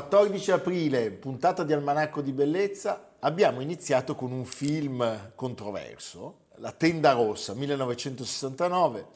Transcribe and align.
14 0.00 0.52
aprile, 0.52 1.10
puntata 1.10 1.62
di 1.62 1.74
Almanacco 1.74 2.22
di 2.22 2.32
Bellezza, 2.32 3.10
abbiamo 3.18 3.60
iniziato 3.60 4.14
con 4.14 4.32
un 4.32 4.46
film 4.46 5.32
controverso, 5.34 6.46
La 6.54 6.72
Tenda 6.72 7.12
Rossa, 7.12 7.52
1969, 7.52 9.06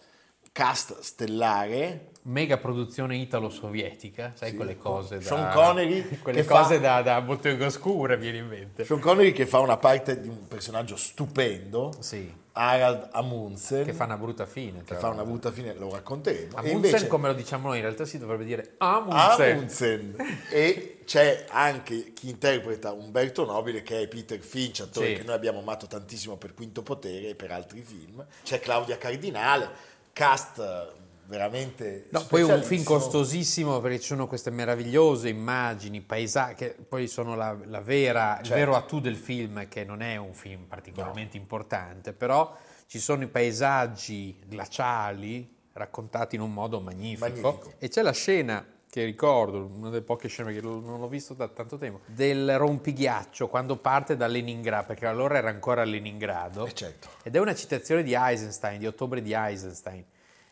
cast 0.54 1.00
stellare. 1.00 2.12
Mega 2.26 2.56
produzione 2.56 3.16
italo-sovietica, 3.16 4.32
sai 4.34 4.50
sì, 4.50 4.56
quelle 4.56 4.78
cose 4.78 5.18
da... 5.18 5.24
Sean 5.24 5.52
Connery 5.52 6.20
quelle 6.22 6.44
cose 6.44 6.76
fa, 6.76 6.80
da, 6.80 7.02
da 7.02 7.20
bottega 7.20 7.66
oscura, 7.66 8.14
viene 8.14 8.38
in 8.38 8.46
mente. 8.46 8.84
Sean 8.84 9.00
Connery 9.00 9.32
che 9.32 9.44
fa 9.46 9.58
una 9.58 9.76
parte 9.76 10.20
di 10.20 10.28
un 10.28 10.46
personaggio 10.48 10.96
stupendo. 10.96 11.92
Sì 11.98 12.42
Harald 12.56 13.08
Amundsen 13.10 13.84
che 13.84 13.92
fa 13.92 14.04
una 14.04 14.16
brutta 14.16 14.46
fine 14.46 14.84
che 14.84 14.94
fa 14.94 15.08
una 15.08 15.24
brutta 15.24 15.50
fine 15.50 15.74
lo 15.74 15.90
racconteremo 15.90 16.54
Amundsen 16.54 16.72
invece, 16.72 17.06
come 17.08 17.26
lo 17.26 17.34
diciamo 17.34 17.66
noi 17.66 17.78
in 17.78 17.82
realtà 17.82 18.04
si 18.04 18.16
dovrebbe 18.16 18.44
dire 18.44 18.74
Amundsen, 18.78 19.50
Amundsen. 19.50 20.16
e 20.52 21.00
c'è 21.04 21.46
anche 21.48 22.12
chi 22.12 22.28
interpreta 22.28 22.92
Umberto 22.92 23.44
Nobile 23.44 23.82
che 23.82 24.02
è 24.02 24.06
Peter 24.06 24.38
Finch 24.38 24.82
attore 24.82 25.08
sì. 25.08 25.14
che 25.14 25.22
noi 25.24 25.34
abbiamo 25.34 25.58
amato 25.58 25.88
tantissimo 25.88 26.36
per 26.36 26.54
Quinto 26.54 26.82
Potere 26.82 27.30
e 27.30 27.34
per 27.34 27.50
altri 27.50 27.82
film 27.82 28.24
c'è 28.44 28.60
Claudia 28.60 28.98
Cardinale 28.98 29.92
cast 30.14 31.02
veramente 31.26 32.06
no, 32.10 32.24
poi 32.26 32.42
un 32.42 32.62
film 32.62 32.84
costosissimo 32.84 33.80
perché 33.80 33.98
ci 34.00 34.06
sono 34.06 34.26
queste 34.26 34.50
meravigliose 34.50 35.28
immagini, 35.28 36.00
paesaggi 36.00 36.54
che 36.54 36.76
poi 36.88 37.06
sono 37.06 37.34
la, 37.34 37.56
la 37.64 37.80
vera, 37.80 38.36
certo. 38.36 38.48
il 38.48 38.54
vero 38.54 38.76
attu 38.76 39.00
del 39.00 39.16
film 39.16 39.68
che 39.68 39.84
non 39.84 40.00
è 40.00 40.16
un 40.16 40.32
film 40.32 40.64
particolarmente 40.64 41.36
no. 41.36 41.42
importante, 41.42 42.12
però 42.12 42.56
ci 42.86 42.98
sono 42.98 43.24
i 43.24 43.28
paesaggi 43.28 44.38
glaciali 44.46 45.52
raccontati 45.72 46.36
in 46.36 46.42
un 46.42 46.52
modo 46.52 46.80
magnifico, 46.80 47.26
magnifico. 47.26 47.72
e 47.78 47.88
c'è 47.88 48.02
la 48.02 48.12
scena 48.12 48.64
che 48.94 49.04
ricordo, 49.04 49.68
una 49.74 49.90
delle 49.90 50.04
poche 50.04 50.28
scene 50.28 50.52
che 50.52 50.60
non 50.60 51.00
l'ho 51.00 51.08
visto 51.08 51.34
da 51.34 51.48
tanto 51.48 51.76
tempo, 51.76 52.02
del 52.06 52.56
rompighiaccio 52.56 53.48
quando 53.48 53.74
parte 53.74 54.16
da 54.16 54.28
Leningrado, 54.28 54.86
perché 54.86 55.04
allora 55.06 55.36
era 55.36 55.48
ancora 55.48 55.82
a 55.82 55.84
Leningrado. 55.84 56.64
Eh 56.64 56.72
certo. 56.74 57.08
Ed 57.24 57.34
è 57.34 57.40
una 57.40 57.56
citazione 57.56 58.04
di 58.04 58.14
Eisenstein, 58.14 58.78
di 58.78 58.86
ottobre 58.86 59.20
di 59.20 59.32
Eisenstein 59.32 60.04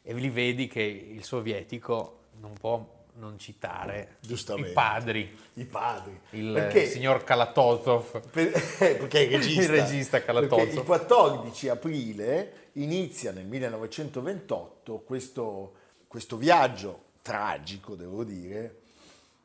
e 0.02 0.14
lì 0.14 0.28
vedi 0.28 0.66
che 0.66 0.82
il 0.82 1.22
sovietico 1.22 2.18
non 2.40 2.54
può 2.54 2.84
non 3.14 3.38
citare 3.38 4.16
i 4.26 4.72
padri. 4.72 5.38
I 5.54 5.64
padri. 5.64 6.20
Il 6.30 6.52
perché, 6.52 6.86
signor 6.86 7.22
Kalatozov. 7.22 8.28
Per, 8.28 8.46
eh, 8.80 8.96
perché 8.96 9.20
il 9.22 9.36
regista. 9.36 9.62
il 9.62 9.68
regista 9.68 10.20
Kalatozov. 10.20 10.68
il 10.68 10.82
14 10.82 11.68
aprile 11.68 12.52
inizia 12.72 13.30
nel 13.30 13.46
1928 13.46 14.98
questo, 15.02 15.74
questo 16.08 16.36
viaggio 16.36 17.10
tragico, 17.22 17.94
devo 17.94 18.24
dire, 18.24 18.80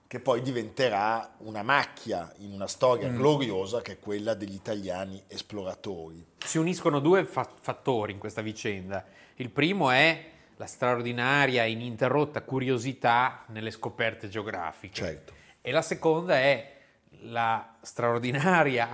che 0.08 0.20
poi 0.20 0.42
diventerà 0.42 1.36
una 1.40 1.64
macchia 1.64 2.34
in 2.38 2.52
una 2.54 2.68
storia 2.68 3.10
mm. 3.10 3.16
gloriosa 3.16 3.82
che 3.82 3.94
è 3.94 4.00
quella 4.00 4.34
degli 4.34 4.54
italiani 4.54 5.22
esploratori. 5.28 6.26
Si 6.38 6.58
uniscono 6.58 7.00
due 7.00 7.26
fa- 7.26 7.50
fattori 7.60 8.14
in 8.14 8.20
questa 8.20 8.42
vicenda. 8.42 9.06
Il 9.36 9.50
primo 9.50 9.92
è 9.92 10.32
la 10.56 10.66
straordinaria 10.66 11.64
e 11.64 11.72
ininterrotta 11.72 12.42
curiosità 12.42 13.44
nelle 13.48 13.70
scoperte 13.70 14.28
geografiche. 14.30 14.94
Certo. 14.96 15.34
E 15.62 15.72
la 15.72 15.82
seconda 15.82 16.36
è 16.36 16.76
la 17.22 17.76
straordinaria, 17.82 18.90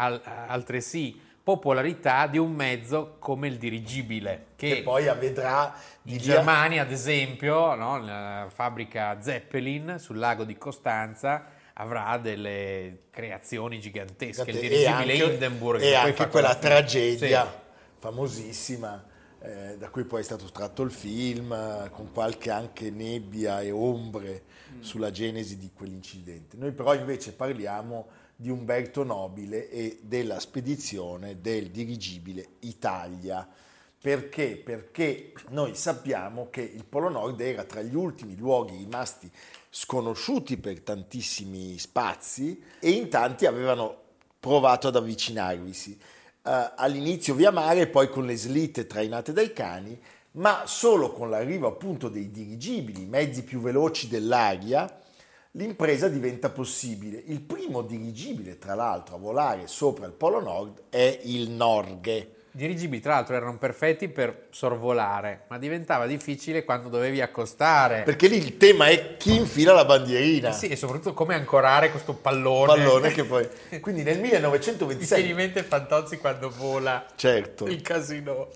altresì, 0.47 1.19
popolarità 1.43 2.25
di 2.27 2.37
un 2.37 2.53
mezzo 2.53 3.17
come 3.19 3.47
il 3.47 3.57
dirigibile. 3.57 4.47
Che, 4.55 4.75
che 4.75 4.81
poi 4.81 5.07
avvedrà 5.07 5.75
in 6.03 6.17
Germania, 6.17 6.83
ad 6.83 6.91
esempio, 6.91 7.75
no, 7.75 7.99
la 7.99 8.47
fabbrica 8.47 9.21
Zeppelin 9.21 9.97
sul 9.99 10.17
lago 10.17 10.45
di 10.45 10.57
Costanza 10.57 11.45
avrà 11.73 12.17
delle 12.17 13.03
creazioni 13.11 13.79
gigantesche. 13.79 14.49
Il 14.49 14.59
dirigibile 14.59 14.83
e 14.83 14.87
anche, 14.87 15.33
Hindenburg. 15.33 15.81
E 15.81 15.95
anche 15.95 16.27
quella 16.29 16.55
tragedia 16.55 17.43
sì. 17.43 17.99
famosissima 17.99 19.11
eh, 19.41 19.75
da 19.77 19.89
cui 19.89 20.05
poi 20.05 20.21
è 20.21 20.23
stato 20.23 20.45
tratto 20.45 20.83
il 20.83 20.91
film, 20.91 21.51
eh, 21.51 21.89
con 21.89 22.13
qualche 22.13 22.49
anche 22.49 22.89
nebbia 22.89 23.59
e 23.59 23.71
ombre 23.71 24.43
mm. 24.71 24.81
sulla 24.81 25.11
genesi 25.11 25.57
di 25.57 25.71
quell'incidente. 25.73 26.55
Noi 26.55 26.71
però 26.71 26.93
invece 26.93 27.33
parliamo 27.33 28.07
di 28.35 28.49
Umberto 28.49 29.03
Nobile 29.03 29.69
e 29.69 29.99
della 30.01 30.39
spedizione 30.39 31.41
del 31.41 31.69
dirigibile 31.69 32.47
Italia. 32.59 33.47
Perché? 33.99 34.57
Perché 34.57 35.31
noi 35.49 35.75
sappiamo 35.75 36.49
che 36.49 36.61
il 36.61 36.83
Polo 36.83 37.09
Nord 37.09 37.39
era 37.39 37.63
tra 37.63 37.81
gli 37.81 37.95
ultimi 37.95 38.35
luoghi 38.35 38.75
rimasti 38.75 39.31
sconosciuti 39.69 40.57
per 40.57 40.81
tantissimi 40.81 41.77
spazi 41.77 42.61
e 42.79 42.91
in 42.91 43.09
tanti 43.09 43.45
avevano 43.45 44.01
provato 44.39 44.89
ad 44.89 44.97
avvicinarvisi 44.97 45.97
eh, 46.43 46.71
all'inizio 46.75 47.33
via 47.33 47.51
mare 47.51 47.87
poi 47.87 48.09
con 48.09 48.25
le 48.25 48.35
slitte 48.35 48.85
trainate 48.85 49.31
dai 49.31 49.53
cani, 49.53 49.97
ma 50.31 50.63
solo 50.65 51.11
con 51.11 51.29
l'arrivo 51.29 51.67
appunto 51.67 52.09
dei 52.09 52.31
dirigibili, 52.31 53.05
mezzi 53.05 53.43
più 53.43 53.61
veloci 53.61 54.07
dell'aria, 54.07 54.99
l'impresa 55.53 56.07
diventa 56.07 56.49
possibile. 56.49 57.21
Il 57.25 57.41
primo 57.41 57.81
dirigibile, 57.81 58.57
tra 58.57 58.75
l'altro, 58.75 59.15
a 59.15 59.19
volare 59.19 59.67
sopra 59.67 60.05
il 60.05 60.13
Polo 60.13 60.39
Nord 60.39 60.83
è 60.89 61.19
il 61.23 61.49
Norge 61.49 62.41
dirigibili 62.55 63.01
tra 63.01 63.13
l'altro 63.13 63.35
erano 63.35 63.57
perfetti 63.57 64.07
per 64.07 64.47
sorvolare, 64.51 65.45
ma 65.47 65.57
diventava 65.57 66.05
difficile 66.05 66.63
quando 66.63 66.87
dovevi 66.87 67.19
accostare. 67.19 68.03
Perché 68.03 68.27
lì 68.27 68.37
il 68.37 68.57
tema 68.57 68.87
è 68.87 69.17
chi 69.17 69.35
infila 69.35 69.73
la 69.73 69.85
bandierina. 69.85 70.49
Eh 70.49 70.53
sì, 70.53 70.67
e 70.67 70.75
soprattutto 70.75 71.13
come 71.13 71.33
ancorare 71.33 71.89
questo 71.89 72.13
pallone. 72.13 72.67
Pallone 72.67 73.11
che 73.11 73.23
poi... 73.23 73.47
Quindi 73.81 74.03
nel 74.03 74.19
1926... 74.19 75.17
Mi 75.17 75.25
viene 75.25 75.41
in 75.41 75.47
mente 75.47 75.67
Fantozzi 75.67 76.17
quando 76.17 76.51
vola. 76.51 77.05
Certo. 77.15 77.65
Il 77.65 77.81
casino. 77.81 78.49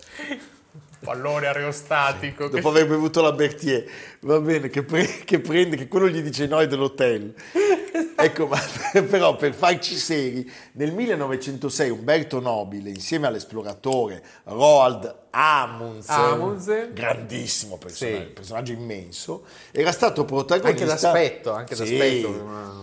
Pallone 1.07 1.47
aerostatico. 1.47 2.47
Sì. 2.47 2.55
Dopo 2.55 2.67
aver 2.67 2.85
bevuto 2.85 3.21
la 3.21 3.31
Berthier. 3.31 3.85
Va 4.21 4.41
bene, 4.41 4.67
che, 4.69 4.83
pre- 4.83 5.21
che 5.23 5.39
prende, 5.39 5.77
che 5.77 5.87
quello 5.87 6.09
gli 6.09 6.21
dice 6.21 6.47
no 6.47 6.59
è 6.59 6.67
dell'hotel. 6.67 7.33
ecco, 8.17 8.47
ma 8.47 8.59
però 9.09 9.37
per 9.37 9.53
farci 9.53 9.95
seri, 9.95 10.51
nel 10.73 10.91
1906 10.91 11.89
Umberto 11.91 12.41
Nobile, 12.41 12.89
insieme 12.89 13.27
all'esploratore 13.27 14.21
Roald 14.43 15.15
Amundsen, 15.29 16.15
Amundsen. 16.15 16.93
grandissimo 16.93 17.77
personaggio, 17.77 18.25
sì. 18.25 18.31
personaggio 18.31 18.71
immenso, 18.73 19.45
era 19.71 19.93
stato 19.93 20.25
protagonista... 20.25 20.83
Anche 20.83 20.85
d'aspetto, 20.85 21.53
anche. 21.53 21.75
Sì, 21.75 22.27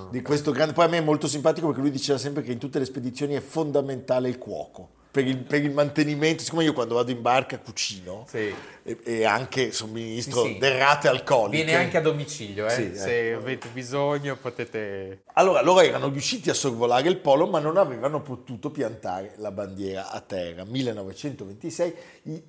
di 0.08 0.22
questo 0.22 0.50
grande... 0.50 0.72
Poi 0.72 0.86
a 0.86 0.88
me 0.88 0.96
è 0.96 1.02
molto 1.02 1.28
simpatico 1.28 1.66
perché 1.66 1.82
lui 1.82 1.90
diceva 1.90 2.16
sempre 2.16 2.42
che 2.42 2.52
in 2.52 2.58
tutte 2.58 2.78
le 2.78 2.86
spedizioni 2.86 3.34
è 3.34 3.40
fondamentale 3.40 4.30
il 4.30 4.38
cuoco 4.38 5.02
per 5.14 5.25
il, 5.28 5.36
per 5.36 5.62
il, 5.62 5.70
mantenimento, 5.70 6.42
siccome 6.42 6.64
io 6.64 6.72
quando 6.72 6.97
vado 6.97 7.12
in 7.12 7.22
barca 7.22 7.56
cucino 7.60 8.26
sì. 8.28 8.52
e, 8.82 8.99
e, 9.05 9.25
anche 9.25 9.70
somministro 9.70 10.43
sì, 10.43 10.55
sì. 10.55 10.58
derrate 10.58 11.06
alcoliche. 11.06 11.62
Viene 11.62 11.81
anche 11.81 11.99
a 11.99 12.00
domicilio, 12.00 12.66
eh? 12.66 12.96
se 12.96 13.28
eh. 13.28 13.32
avete 13.34 13.69
bisogno 13.69 14.34
potete... 14.34 15.22
Allora, 15.34 15.62
loro 15.62 15.82
erano 15.82 16.08
riusciti 16.08 16.50
a 16.50 16.55
sorvolare 16.55 17.08
il 17.08 17.19
polo 17.19 17.46
ma 17.46 17.61
non 17.61 17.76
avevano 17.76 18.22
potuto 18.22 18.72
piantare 18.72 19.34
la 19.37 19.52
bandiera 19.52 20.11
a 20.11 20.19
terra. 20.19 20.64
1926, 20.64 21.94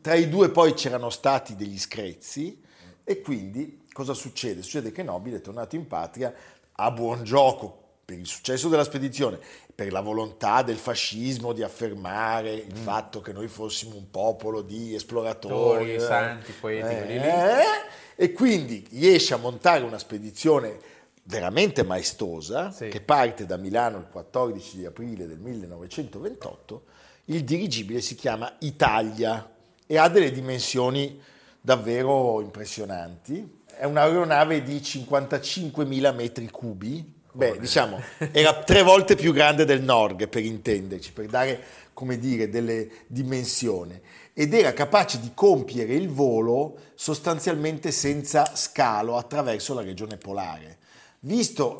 tra 0.02 0.16
i 0.16 0.28
due 0.28 0.50
poi 0.50 0.74
c'erano 0.74 1.12
stati 1.12 1.56
degli 1.56 1.78
screzzi 1.78 2.60
e 3.04 3.22
quindi 3.22 3.84
cosa 3.94 4.16
succede? 4.16 4.64
Succede 4.64 4.92
che 4.92 5.04
Nobile 5.04 5.38
è 5.38 5.42
tornato 5.42 5.76
in 5.76 5.86
patria 5.86 6.34
a 6.78 6.90
buon 6.90 7.24
gioco 7.24 7.85
per 8.06 8.20
il 8.20 8.28
successo 8.28 8.70
della 8.70 8.84
spedizione 8.84 9.40
per 9.76 9.92
la 9.92 10.00
volontà 10.00 10.62
del 10.62 10.78
fascismo 10.78 11.52
di 11.52 11.62
affermare 11.62 12.54
il 12.54 12.74
mm. 12.74 12.84
fatto 12.84 13.20
che 13.20 13.34
noi 13.34 13.50
fossimo 13.50 13.96
un 13.96 14.10
popolo 14.10 14.62
di 14.62 14.96
esploratori, 14.96 15.96
eh, 15.96 16.00
santi, 16.00 16.54
poeti, 16.54 16.94
eh, 16.94 17.64
e 18.16 18.32
quindi 18.32 18.88
riesce 18.92 19.34
a 19.34 19.38
montare 19.38 19.84
una 19.84 19.98
spedizione 19.98 20.80
veramente 21.24 21.84
maestosa 21.84 22.72
sì. 22.72 22.88
che 22.88 23.02
parte 23.02 23.46
da 23.46 23.58
Milano 23.58 23.98
il 23.98 24.08
14 24.10 24.86
aprile 24.86 25.28
del 25.28 25.40
1928. 25.40 26.84
Il 27.26 27.44
dirigibile 27.44 28.00
si 28.00 28.16
chiama 28.16 28.56
Italia 28.60 29.52
e 29.86 29.98
ha 29.98 30.08
delle 30.08 30.32
dimensioni 30.32 31.20
davvero 31.60 32.40
impressionanti. 32.40 33.64
è 33.78 33.84
un'aeronave 33.84 34.64
di 34.64 34.78
55.000 34.78 36.16
metri 36.16 36.50
cubi, 36.50 37.14
beh, 37.36 37.60
diciamo, 37.60 38.02
era 38.32 38.64
tre 38.64 38.82
volte 38.82 39.16
più 39.16 39.34
grande 39.34 39.66
del 39.66 39.84
Norg, 39.84 40.28
per 40.28 40.44
intenderci, 40.44 41.12
per 41.12 41.26
dare, 41.28 41.62
come 41.94 42.18
dire, 42.18 42.50
delle 42.50 42.90
dimensioni. 43.08 44.00
Ed 44.34 44.54
era 44.54 44.74
capace 44.74 45.20
di 45.20 45.32
compiere 45.34 45.94
il 45.94 46.10
volo 46.10 46.78
sostanzialmente 46.96 47.92
senza 47.92 48.56
scalo 48.56 49.18
attraverso 49.18 49.74
la 49.74 49.82
regione 49.82 50.18
polare. 50.18 50.78
Visto 51.20 51.78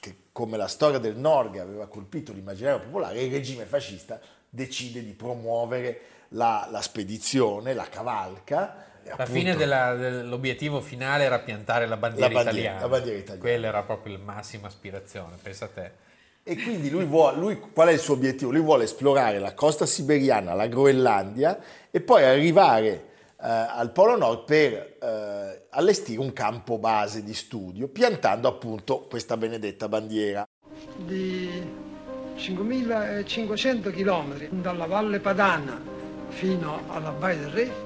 che, 0.00 0.16
come 0.32 0.56
la 0.56 0.68
storia 0.68 0.98
del 0.98 1.16
Norg 1.16 1.58
aveva 1.58 1.86
colpito 1.86 2.32
l'immaginario 2.32 2.80
popolare, 2.80 3.22
il 3.22 3.32
regime 3.32 3.64
fascista 3.64 4.20
decide 4.48 5.04
di 5.04 5.12
promuovere 5.12 6.00
la, 6.30 6.68
la 6.70 6.80
spedizione, 6.82 7.74
la 7.74 7.88
cavalca, 7.88 8.84
appunto, 9.10 9.32
fine 9.32 9.56
della, 9.56 9.94
dell'obiettivo 9.94 10.80
finale 10.80 11.24
era 11.24 11.38
piantare 11.38 11.86
la 11.86 11.96
bandiera, 11.96 12.28
la 12.28 12.34
bandiera, 12.34 12.58
italiana. 12.58 12.80
la 12.80 12.88
bandiera, 12.88 13.18
italiana. 13.18 13.40
Quella 13.40 13.66
era 13.66 13.82
proprio 13.82 14.16
la 14.16 14.22
massima 14.24 14.66
aspirazione, 14.66 15.36
pensa 15.40 15.66
a 15.66 15.68
te. 15.68 15.90
E 16.42 16.54
quindi 16.56 16.90
lui, 16.90 17.04
vuole, 17.04 17.38
lui 17.38 17.58
qual 17.58 17.88
è 17.88 17.92
il 17.92 17.98
suo 17.98 18.14
obiettivo? 18.14 18.52
Lui 18.52 18.60
vuole 18.60 18.84
esplorare 18.84 19.40
la 19.40 19.52
costa 19.52 19.84
siberiana, 19.84 20.54
la 20.54 20.68
Groenlandia 20.68 21.58
e 21.90 22.00
poi 22.00 22.22
arrivare 22.22 22.88
eh, 23.40 23.48
al 23.48 23.90
Polo 23.90 24.16
Nord 24.16 24.44
per 24.44 24.96
eh, 25.02 25.66
allestire 25.70 26.20
un 26.20 26.32
campo 26.32 26.78
base 26.78 27.24
di 27.24 27.34
studio, 27.34 27.88
piantando 27.88 28.46
appunto 28.46 29.06
questa 29.08 29.36
benedetta 29.36 29.88
bandiera. 29.88 30.46
Di 30.96 31.50
5.500 32.36 33.90
km 33.90 34.48
dalla 34.60 34.86
Valle 34.86 35.18
Padana 35.18 35.80
fino 36.28 36.82
alla 36.88 37.10
Baia 37.10 37.38
del 37.38 37.50
Re 37.50 37.85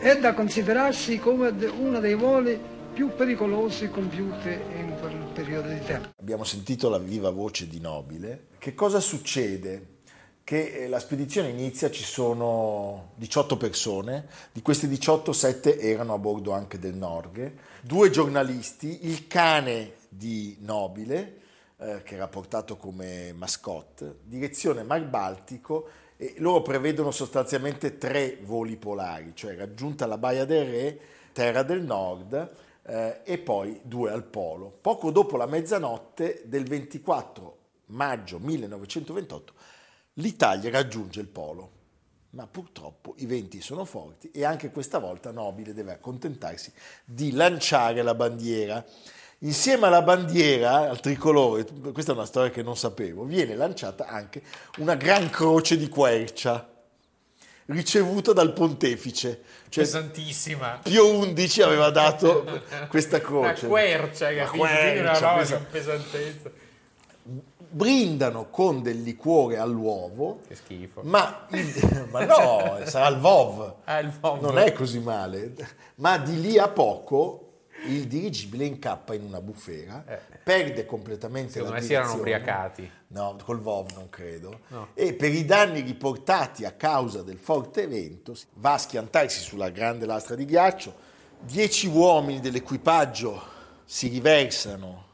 è 0.00 0.18
da 0.18 0.32
considerarsi 0.32 1.18
come 1.18 1.50
uno 1.50 2.00
dei 2.00 2.14
voli 2.14 2.58
più 2.90 3.14
pericolosi 3.14 3.90
compiuti 3.90 4.48
in 4.48 4.96
quel 4.98 5.28
periodo 5.34 5.68
di 5.68 5.80
tempo. 5.84 6.08
Abbiamo 6.18 6.42
sentito 6.42 6.88
la 6.88 6.96
viva 6.96 7.28
voce 7.28 7.68
di 7.68 7.80
Nobile. 7.80 8.46
Che 8.56 8.74
cosa 8.74 8.98
succede? 8.98 9.98
Che 10.42 10.84
eh, 10.84 10.88
la 10.88 10.98
spedizione 10.98 11.50
inizia, 11.50 11.90
ci 11.90 12.02
sono 12.02 13.12
18 13.16 13.58
persone, 13.58 14.26
di 14.52 14.62
queste 14.62 14.88
18 14.88 15.34
7 15.34 15.78
erano 15.78 16.14
a 16.14 16.18
bordo 16.18 16.52
anche 16.52 16.78
del 16.78 16.94
Norghe, 16.94 17.56
due 17.82 18.08
giornalisti, 18.08 19.06
il 19.06 19.26
cane 19.26 19.96
di 20.08 20.56
Nobile, 20.60 21.40
eh, 21.76 22.02
che 22.02 22.14
era 22.14 22.26
portato 22.26 22.78
come 22.78 23.34
mascotte, 23.34 24.20
direzione 24.24 24.82
Mar 24.82 25.04
Baltico 25.04 25.88
e 26.22 26.34
loro 26.36 26.60
prevedono 26.60 27.10
sostanzialmente 27.12 27.96
tre 27.96 28.36
voli 28.42 28.76
polari, 28.76 29.32
cioè 29.34 29.56
raggiunta 29.56 30.04
la 30.04 30.18
Baia 30.18 30.44
del 30.44 30.66
Re, 30.66 31.00
Terra 31.32 31.62
del 31.62 31.80
Nord 31.80 32.52
eh, 32.82 33.22
e 33.24 33.38
poi 33.38 33.80
due 33.82 34.10
al 34.12 34.24
polo. 34.24 34.70
Poco 34.82 35.10
dopo 35.10 35.38
la 35.38 35.46
mezzanotte 35.46 36.42
del 36.44 36.64
24 36.64 37.56
maggio 37.86 38.38
1928 38.38 39.52
l'Italia 40.14 40.70
raggiunge 40.70 41.20
il 41.20 41.26
polo, 41.26 41.70
ma 42.30 42.46
purtroppo 42.46 43.14
i 43.16 43.24
venti 43.24 43.62
sono 43.62 43.86
forti 43.86 44.30
e 44.30 44.44
anche 44.44 44.70
questa 44.70 44.98
volta 44.98 45.30
Nobile 45.30 45.72
deve 45.72 45.92
accontentarsi 45.92 46.70
di 47.02 47.32
lanciare 47.32 48.02
la 48.02 48.14
bandiera. 48.14 48.84
Insieme 49.42 49.86
alla 49.86 50.02
bandiera, 50.02 50.90
al 50.90 51.00
tricolore, 51.00 51.64
questa 51.92 52.12
è 52.12 52.14
una 52.14 52.26
storia 52.26 52.50
che 52.50 52.62
non 52.62 52.76
sapevo, 52.76 53.24
viene 53.24 53.54
lanciata 53.54 54.06
anche 54.06 54.42
una 54.78 54.96
gran 54.96 55.30
croce 55.30 55.78
di 55.78 55.88
quercia 55.88 56.68
ricevuta 57.66 58.34
dal 58.34 58.52
pontefice. 58.52 59.42
Cioè, 59.68 59.84
Pesantissima. 59.84 60.80
Pio 60.82 61.32
XI 61.32 61.62
aveva 61.62 61.88
dato 61.90 62.44
questa 62.88 63.20
croce. 63.20 63.64
Una 63.64 63.74
quercia, 63.74 64.34
capito? 64.34 64.58
Quercia, 64.58 65.00
una 65.00 65.18
roba 65.18 65.38
pesa... 65.38 65.66
pesantezza. 65.70 66.50
Brindano 67.72 68.50
con 68.50 68.82
del 68.82 69.00
liquore 69.00 69.56
all'uovo. 69.56 70.40
Che 70.48 70.56
schifo. 70.56 71.02
Ma, 71.04 71.46
ma 72.10 72.24
no, 72.24 72.80
sarà 72.84 73.06
il 73.06 73.18
VOV. 73.18 73.74
Ah, 73.84 74.00
il 74.00 74.10
VOV. 74.10 74.42
Non 74.42 74.58
è 74.58 74.72
così 74.72 74.98
male. 74.98 75.54
Ma 75.96 76.18
di 76.18 76.40
lì 76.40 76.58
a 76.58 76.68
poco 76.68 77.49
il 77.86 78.06
dirigibile 78.06 78.64
incappa 78.64 79.14
in 79.14 79.22
una 79.22 79.40
bufera, 79.40 80.04
eh. 80.06 80.38
perde 80.42 80.84
completamente 80.86 81.52
Secondo 81.52 81.74
la 81.74 81.80
me 81.80 81.86
si 81.86 81.92
erano 81.92 82.14
ubriacati. 82.14 82.90
No, 83.08 83.36
col 83.42 83.60
VOV 83.60 83.92
non 83.92 84.08
credo. 84.08 84.60
No. 84.68 84.88
E 84.94 85.14
per 85.14 85.32
i 85.32 85.44
danni 85.44 85.80
riportati 85.80 86.64
a 86.64 86.72
causa 86.72 87.22
del 87.22 87.38
forte 87.38 87.86
vento 87.86 88.36
va 88.54 88.74
a 88.74 88.78
schiantarsi 88.78 89.40
sulla 89.40 89.70
grande 89.70 90.06
lastra 90.06 90.34
di 90.34 90.44
ghiaccio. 90.44 91.08
Dieci 91.40 91.86
uomini 91.86 92.40
dell'equipaggio 92.40 93.42
si 93.84 94.08
riversano 94.08 95.08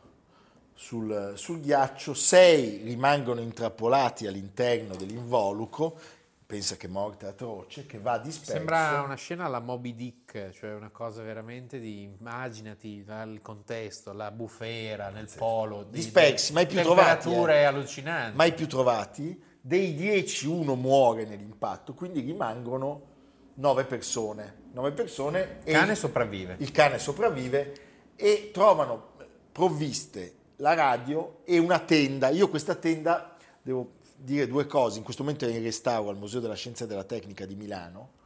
sul, 0.74 1.32
sul 1.36 1.60
ghiaccio, 1.60 2.14
sei 2.14 2.82
rimangono 2.84 3.40
intrappolati 3.40 4.26
all'interno 4.26 4.94
dell'involucro 4.94 5.98
pensa 6.46 6.76
che 6.76 6.86
morte 6.86 7.26
atroce, 7.26 7.86
che 7.86 7.98
va 7.98 8.18
disperso. 8.18 8.52
Sembra 8.52 9.02
una 9.02 9.16
scena 9.16 9.46
alla 9.46 9.58
Moby 9.58 9.94
Dick, 9.94 10.50
cioè 10.50 10.72
una 10.74 10.90
cosa 10.90 11.22
veramente 11.22 11.80
di, 11.80 12.02
immaginati 12.02 13.04
il 13.04 13.40
contesto, 13.42 14.12
la 14.12 14.30
bufera 14.30 15.10
nel 15.10 15.28
sì. 15.28 15.38
polo. 15.38 15.82
Di, 15.82 15.98
Dispersi, 15.98 16.52
mai 16.52 16.66
più 16.66 16.80
trovati. 16.80 17.24
Temperature 17.24 17.54
eh. 17.60 17.64
allucinanti. 17.64 18.36
Mai 18.36 18.54
più 18.54 18.68
trovati. 18.68 19.42
Dei 19.60 19.94
10 19.94 20.46
uno 20.46 20.76
muore 20.76 21.24
nell'impatto, 21.24 21.92
quindi 21.92 22.20
rimangono 22.20 23.14
9 23.54 23.84
persone. 23.84 24.64
9 24.72 24.92
persone. 24.92 25.58
Il 25.64 25.72
cane 25.72 25.96
sopravvive. 25.96 26.54
Il 26.60 26.70
cane 26.70 27.00
sopravvive 27.00 27.74
e 28.14 28.50
trovano 28.52 29.14
provviste 29.50 30.34
la 30.56 30.74
radio 30.74 31.40
e 31.44 31.58
una 31.58 31.80
tenda. 31.80 32.28
Io 32.28 32.48
questa 32.48 32.76
tenda 32.76 33.36
devo 33.60 33.95
dire 34.16 34.46
due 34.46 34.66
cose. 34.66 34.98
In 34.98 35.04
questo 35.04 35.22
momento 35.22 35.44
è 35.46 35.50
in 35.50 35.62
restauro 35.62 36.10
al 36.10 36.16
Museo 36.16 36.40
della 36.40 36.54
Scienza 36.54 36.84
e 36.84 36.86
della 36.86 37.04
Tecnica 37.04 37.46
di 37.46 37.54
Milano 37.54 38.16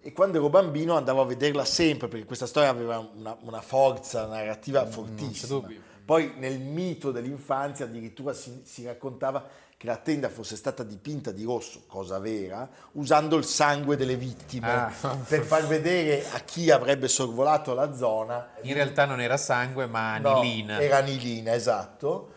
e 0.00 0.12
quando 0.12 0.38
ero 0.38 0.48
bambino 0.48 0.96
andavo 0.96 1.20
a 1.22 1.26
vederla 1.26 1.64
sempre 1.64 2.08
perché 2.08 2.24
questa 2.24 2.46
storia 2.46 2.68
aveva 2.68 2.98
una, 2.98 3.36
una 3.42 3.60
forza 3.60 4.26
narrativa 4.26 4.84
mm, 4.84 4.88
fortissima. 4.88 5.62
Poi 6.04 6.32
nel 6.38 6.58
mito 6.60 7.10
dell'infanzia 7.10 7.84
addirittura 7.84 8.32
si, 8.32 8.62
si 8.64 8.86
raccontava 8.86 9.46
che 9.76 9.86
la 9.86 9.96
tenda 9.96 10.28
fosse 10.28 10.56
stata 10.56 10.82
dipinta 10.82 11.30
di 11.30 11.44
rosso, 11.44 11.82
cosa 11.86 12.18
vera, 12.18 12.68
usando 12.92 13.36
il 13.36 13.44
sangue 13.44 13.96
delle 13.96 14.16
vittime 14.16 14.72
ah. 14.72 14.92
per 15.28 15.42
far 15.42 15.66
vedere 15.66 16.24
a 16.32 16.40
chi 16.40 16.70
avrebbe 16.70 17.06
sorvolato 17.06 17.74
la 17.74 17.94
zona. 17.94 18.52
In 18.62 18.74
realtà 18.74 19.04
non 19.04 19.20
era 19.20 19.36
sangue, 19.36 19.86
ma 19.86 20.14
anilina. 20.14 20.76
No, 20.76 20.80
era 20.80 20.96
anilina, 20.96 21.54
esatto 21.54 22.36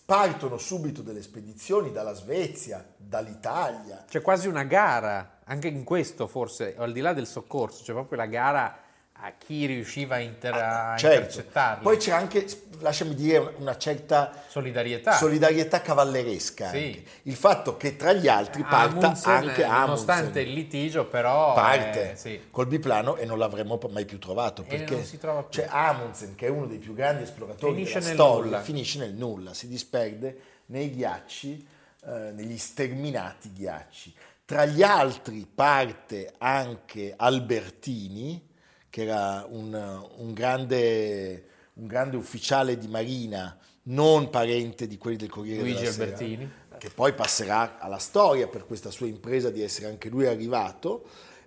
partono 0.00 0.58
subito 0.58 1.02
delle 1.02 1.22
spedizioni 1.22 1.92
dalla 1.92 2.14
Svezia, 2.14 2.84
dall'Italia. 2.96 4.04
C'è 4.08 4.20
quasi 4.22 4.48
una 4.48 4.64
gara, 4.64 5.40
anche 5.44 5.68
in 5.68 5.84
questo 5.84 6.26
forse, 6.26 6.74
al 6.76 6.92
di 6.92 7.00
là 7.00 7.12
del 7.12 7.26
soccorso, 7.26 7.82
c'è 7.82 7.92
proprio 7.92 8.18
la 8.18 8.26
gara 8.26 8.78
a 9.24 9.34
chi 9.38 9.66
riusciva 9.66 10.16
a, 10.16 10.18
inter- 10.18 10.52
ah, 10.52 10.96
certo. 10.96 11.20
intercettarli. 11.20 11.82
Poi 11.84 11.96
c'è 11.96 12.10
anche, 12.10 12.44
lasciami 12.80 13.14
dire, 13.14 13.54
una 13.58 13.76
certa 13.78 14.42
solidarietà, 14.48 15.12
solidarietà 15.12 15.80
cavalleresca. 15.80 16.70
Sì. 16.70 17.06
Il 17.22 17.36
fatto 17.36 17.76
che 17.76 17.94
tra 17.94 18.12
gli 18.12 18.26
altri 18.26 18.62
parta 18.62 19.06
Amundsen, 19.06 19.32
anche 19.32 19.62
Amundsen. 19.62 19.80
Nonostante 19.80 20.40
il 20.40 20.52
litigio, 20.52 21.04
però... 21.04 21.54
Parte 21.54 22.12
eh, 22.12 22.16
sì. 22.16 22.40
col 22.50 22.66
biplano 22.66 23.14
e 23.16 23.24
non 23.24 23.38
l'avremmo 23.38 23.78
mai 23.90 24.04
più 24.06 24.18
trovato. 24.18 24.64
Perché 24.64 24.96
più. 24.96 25.46
c'è 25.48 25.68
Amundsen, 25.70 26.34
che 26.34 26.46
è 26.46 26.50
uno 26.50 26.66
dei 26.66 26.78
più 26.78 26.92
grandi 26.92 27.22
esploratori 27.22 27.74
finisce 27.74 28.00
della 28.00 28.12
storia, 28.14 28.44
nulla. 28.44 28.60
finisce 28.60 28.98
nel 28.98 29.14
nulla, 29.14 29.54
si 29.54 29.68
disperde 29.68 30.40
nei 30.66 30.90
ghiacci, 30.90 31.66
eh, 32.06 32.10
negli 32.32 32.58
sterminati 32.58 33.52
ghiacci. 33.52 34.14
Tra 34.44 34.66
gli 34.66 34.82
altri 34.82 35.46
parte 35.46 36.34
anche 36.38 37.14
Albertini, 37.16 38.50
che 38.92 39.04
era 39.04 39.46
un, 39.48 39.72
un, 40.18 40.32
grande, 40.34 41.44
un 41.74 41.86
grande 41.86 42.18
ufficiale 42.18 42.76
di 42.76 42.88
marina, 42.88 43.56
non 43.84 44.28
parente 44.28 44.86
di 44.86 44.98
quelli 44.98 45.16
del 45.16 45.30
Corriere 45.30 45.62
Luigi 45.62 45.76
della 45.76 45.88
Albertini. 45.88 46.50
Sera, 46.68 46.76
che 46.76 46.90
poi 46.90 47.14
passerà 47.14 47.78
alla 47.78 47.96
storia 47.96 48.48
per 48.48 48.66
questa 48.66 48.90
sua 48.90 49.06
impresa 49.06 49.48
di 49.48 49.62
essere 49.62 49.86
anche 49.86 50.10
lui 50.10 50.26
arrivato. 50.26 51.04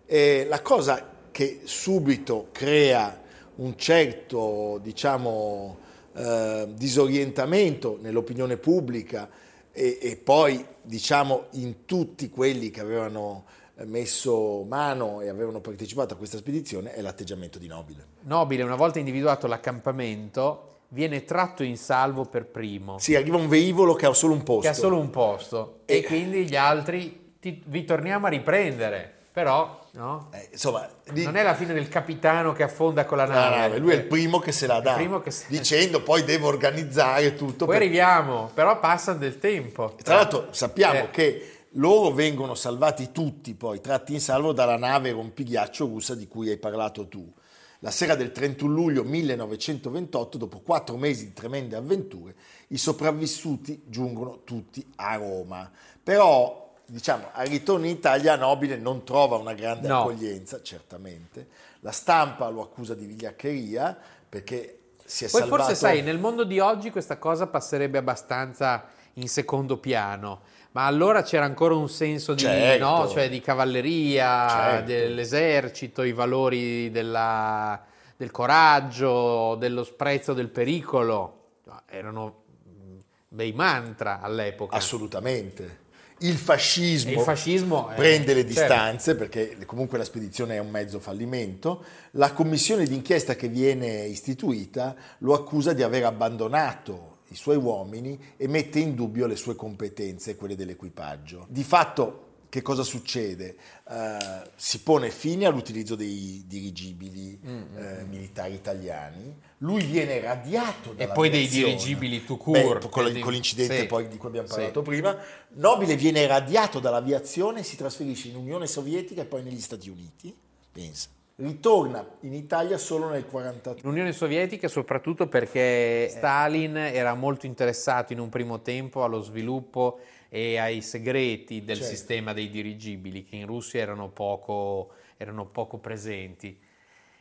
E 0.07 0.47
la 0.49 0.63
cosa 0.63 1.07
che 1.29 1.61
subito 1.65 2.47
crea 2.51 3.21
un 3.57 3.77
certo, 3.77 4.79
diciamo, 4.81 5.77
eh, 6.15 6.67
disorientamento 6.73 7.99
nell'opinione 8.01 8.57
pubblica 8.57 9.29
e, 9.71 9.99
e, 10.01 10.17
poi, 10.17 10.65
diciamo, 10.81 11.45
in 11.51 11.85
tutti 11.85 12.27
quelli 12.27 12.71
che 12.71 12.81
avevano 12.81 13.45
messo 13.84 14.63
mano 14.63 15.22
e 15.22 15.27
avevano 15.29 15.60
partecipato 15.60 16.13
a 16.13 16.17
questa 16.17 16.38
spedizione 16.38 16.94
è 16.94 17.01
l'atteggiamento 17.01 17.60
di 17.60 17.67
Nobile. 17.67 18.05
Nobile, 18.22 18.63
una 18.63 18.75
volta 18.75 19.00
individuato 19.00 19.48
l'accampamento, 19.48 20.70
viene 20.89 21.24
tratto 21.25 21.63
in 21.63 21.77
salvo 21.77 22.25
per 22.25 22.46
primo. 22.46 22.98
Sì, 23.00 23.15
arriva 23.15 23.38
un 23.38 23.48
velivolo 23.48 23.94
che 23.96 24.05
ha 24.05 24.13
solo 24.13 24.34
un 24.34 24.44
posto. 24.44 24.62
Che 24.62 24.67
ha 24.70 24.74
solo 24.74 24.98
un 24.98 25.10
posto. 25.10 25.79
E, 25.86 25.98
e 25.98 26.03
quindi 26.03 26.46
gli 26.48 26.55
altri 26.55 27.34
ti, 27.39 27.62
vi 27.65 27.84
torniamo 27.84 28.27
a 28.27 28.29
riprendere. 28.29 29.12
Però, 29.36 29.88
no? 29.91 30.29
Eh, 30.32 30.48
insomma, 30.53 30.88
di- 31.12 31.25
Non 31.25 31.36
è 31.36 31.44
la 31.44 31.55
fine 31.55 31.74
del 31.74 31.89
capitano 31.89 32.53
che 32.53 32.63
affonda 32.63 33.03
con 33.03 33.17
la 33.17 33.25
nave. 33.25 33.55
nave, 33.58 33.77
lui 33.79 33.91
è 33.91 33.96
il 33.96 34.05
primo 34.05 34.39
che 34.39 34.53
se 34.53 34.65
la 34.65 34.79
dà, 34.79 34.94
primo 34.94 35.20
che 35.20 35.29
se- 35.29 35.48
dicendo 35.50 36.01
poi 36.01 36.24
devo 36.24 36.48
organizzare 36.48 37.36
tutto. 37.36 37.65
Poi 37.65 37.74
per- 37.74 37.84
arriviamo, 37.84 38.50
però 38.53 38.79
passa 38.79 39.12
del 39.12 39.38
tempo. 39.38 39.94
Tra 40.01 40.15
l'altro 40.15 40.48
sappiamo 40.51 41.00
Eh. 41.00 41.10
che 41.10 41.50
loro 41.75 42.12
vengono 42.12 42.55
salvati 42.55 43.12
tutti 43.12 43.53
poi, 43.53 43.82
tratti 43.82 44.13
in 44.13 44.22
salvo 44.22 44.53
dalla 44.53 44.77
nave 44.77 45.12
rompighiaccio 45.12 45.86
russa 45.86 46.15
di 46.15 46.27
cui 46.27 46.50
hai 46.50 46.58
parlato 46.58 47.08
tu. 47.08 47.32
La 47.79 47.91
sera 47.91 48.15
del 48.15 48.32
31 48.32 48.74
luglio 48.74 49.03
1928, 49.03 50.38
dopo 50.38 50.60
quattro 50.62 50.98
mesi 50.98 51.25
di 51.25 51.34
tremende 51.34 51.75
avventure, 51.75 52.36
i 52.70 52.77
sopravvissuti 52.77 53.84
giungono 53.86 54.41
tutti 54.44 54.84
a 54.96 55.15
Roma. 55.17 55.70
Però, 56.01 56.74
diciamo, 56.86 57.29
al 57.32 57.48
ritorno 57.48 57.86
in 57.86 57.91
Italia 57.91 58.36
Nobile 58.38 58.77
non 58.77 59.03
trova 59.03 59.36
una 59.36 59.53
grande 59.53 59.88
No. 59.88 60.01
accoglienza, 60.01 60.62
certamente. 60.63 61.48
La 61.82 61.91
stampa 61.91 62.48
lo 62.50 62.62
accusa 62.63 62.96
di 62.96 63.05
vigliaccheria 63.05 63.96
perché 64.27 64.79
si 65.05 65.25
è 65.25 65.29
Poi 65.29 65.41
salvato... 65.41 65.63
forse 65.63 65.79
sai, 65.79 66.01
nel 66.01 66.17
mondo 66.17 66.44
di 66.44 66.60
oggi 66.60 66.89
questa 66.89 67.17
cosa 67.17 67.46
passerebbe 67.46 68.00
abbastanza 68.00 68.88
in 69.15 69.29
secondo 69.29 69.77
piano, 69.77 70.41
ma 70.75 70.88
allora 70.88 71.24
c'era 71.24 71.46
ancora 71.46 71.74
un 71.74 71.88
senso 71.88 72.34
di, 72.34 72.41
Certo. 72.41 72.84
no? 72.86 73.08
cioè 73.08 73.29
di 73.29 73.39
cavalleria, 73.39 74.48
Certo. 74.50 74.86
dell'esercito, 74.88 76.03
i 76.03 76.12
valori 76.12 76.91
della- 76.91 77.82
del 78.17 78.29
coraggio, 78.29 79.55
dello 79.55 79.84
sprezzo 79.86 80.34
del 80.34 80.50
pericolo, 80.50 81.32
No, 81.67 81.82
erano 81.88 82.44
mm, 82.70 82.98
bei 83.29 83.53
mantra 83.53 84.20
all'epoca. 84.22 84.75
Assolutamente. 84.75 85.84
Il 86.20 86.36
fascismo, 86.38 87.12
il 87.12 87.20
fascismo, 87.20 87.89
eh, 87.91 87.96
prende 87.96 88.34
le 88.34 88.41
certo. 88.46 88.60
distanze 88.60 89.15
perché 89.15 89.58
comunque 89.65 89.98
la 89.98 90.03
spedizione 90.03 90.55
è 90.55 90.60
un 90.60 90.70
mezzo 90.70 91.00
fallimento. 91.00 91.84
La 92.12 92.34
commissione 92.34 92.86
d'inchiesta 92.86 93.36
che 93.36 93.48
viene 93.48 94.03
istituita 94.05 94.94
lo 95.20 95.34
accusa 95.34 95.72
di 95.74 95.84
aver 95.84 96.03
abbandonato 96.05 97.14
i 97.36 97.38
suoi 97.38 97.58
uomini 97.58 98.18
e 98.38 98.48
mette 98.48 98.80
in 98.80 98.96
dubbio 98.96 99.27
le 99.27 99.36
sue 99.36 99.56
competenze 99.56 100.32
e 100.32 100.36
quelle 100.38 100.56
dell'equipaggio. 100.56 101.46
Di 101.50 101.63
fatto 101.65 102.22
che 102.48 102.62
cosa 102.62 102.84
succede? 102.84 103.58
Eh, 103.89 104.50
si 104.56 104.80
pone 104.80 105.10
fine 105.12 105.46
all'utilizzo 105.46 105.96
dei 105.96 106.44
dirigibili 106.48 107.38
Mm, 107.46 107.77
eh, 107.77 108.06
militari 108.08 108.54
italiani. 108.54 109.36
Lui 109.58 109.84
viene 109.84 110.20
radiato 110.22 110.92
E 110.94 110.96
dalla 110.96 111.12
poi 111.13 111.30
dei 111.30 111.48
dirigibili 111.50 112.24
tout 112.24 112.42
court, 112.42 112.88
con, 112.89 113.12
che- 113.12 113.20
con 113.20 113.34
l'incidente 113.34 113.80
sì. 113.82 113.86
poi 113.86 114.08
di 114.08 114.15
cui 114.15 114.30
abbiamo 114.30 114.48
Sì. 114.48 114.54
parlato 114.56 114.82
prima. 114.82 115.18
Nobile 115.56 115.98
viene 115.98 116.25
radiato 116.27 116.80
dall'aviazione, 116.80 117.62
si 117.63 117.75
trasferisce 117.75 118.30
in 118.30 118.38
Unione 118.38 118.68
Sovietica 118.68 119.22
e 119.22 119.25
poi 119.25 119.44
negli 119.44 119.60
Stati 119.60 119.89
Uniti. 119.89 120.34
Pensa. 120.72 121.10
Ritorna 121.38 122.18
in 122.22 122.34
Italia 122.34 122.77
solo 122.77 123.10
nel 123.10 123.25
1943. 123.25 123.82
L'Unione 123.84 124.13
Sovietica 124.13 124.70
soprattutto 124.70 125.27
perché 125.27 126.08
Stalin 126.10 126.77
era 126.77 127.13
molto 127.13 127.46
interessato 127.46 128.13
in 128.13 128.20
un 128.20 128.30
primo 128.30 128.62
tempo 128.62 129.04
allo 129.04 129.20
sviluppo 129.20 130.00
e 130.30 130.58
ai 130.58 130.82
segreti 130.82 131.65
del 131.65 131.75
Certo. 131.75 131.92
sistema 131.92 132.32
dei 132.32 132.50
dirigibili 132.50 133.25
che 133.25 133.36
in 133.36 133.48
Russia 133.48 133.82
erano 133.82 134.08
poco, 134.10 134.94
erano 135.18 135.46
poco 135.46 135.77
presenti 135.77 136.58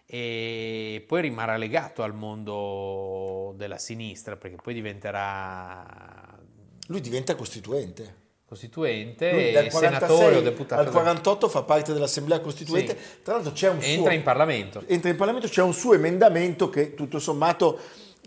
e 0.07 1.05
poi 1.09 1.23
rimarrà 1.23 1.57
legato 1.57 2.05
al 2.05 2.15
mondo 2.15 3.53
della 3.57 3.79
sinistra 3.79 4.37
perché 4.37 4.59
poi 4.63 4.75
diventerà 4.75 6.39
Lui 6.87 7.01
diventa 7.01 7.35
costituente. 7.35 8.23
Costituente, 8.47 9.31
Lui 9.33 9.43
senatore 9.71 9.71
46 9.71 10.37
o 10.37 10.41
deputato 10.43 10.81
al 10.83 10.91
48 10.91 11.49
fa 11.49 11.63
parte 11.63 11.93
dell'Assemblea 11.93 12.41
Costituente. 12.41 12.97
Sì. 12.99 13.23
Tra 13.23 13.35
l'altro 13.35 13.53
c'è 13.53 13.69
un 13.71 13.81
suo... 13.81 13.91
entra 13.93 14.13
in 14.13 14.23
Parlamento. 14.23 14.83
entra 14.87 15.11
in 15.11 15.17
Parlamento, 15.17 15.49
c'è 15.49 15.63
un 15.63 15.73
suo 15.75 15.95
emendamento 15.95 16.69
che 16.69 16.95
tutto 16.95 17.19
sommato, 17.19 17.79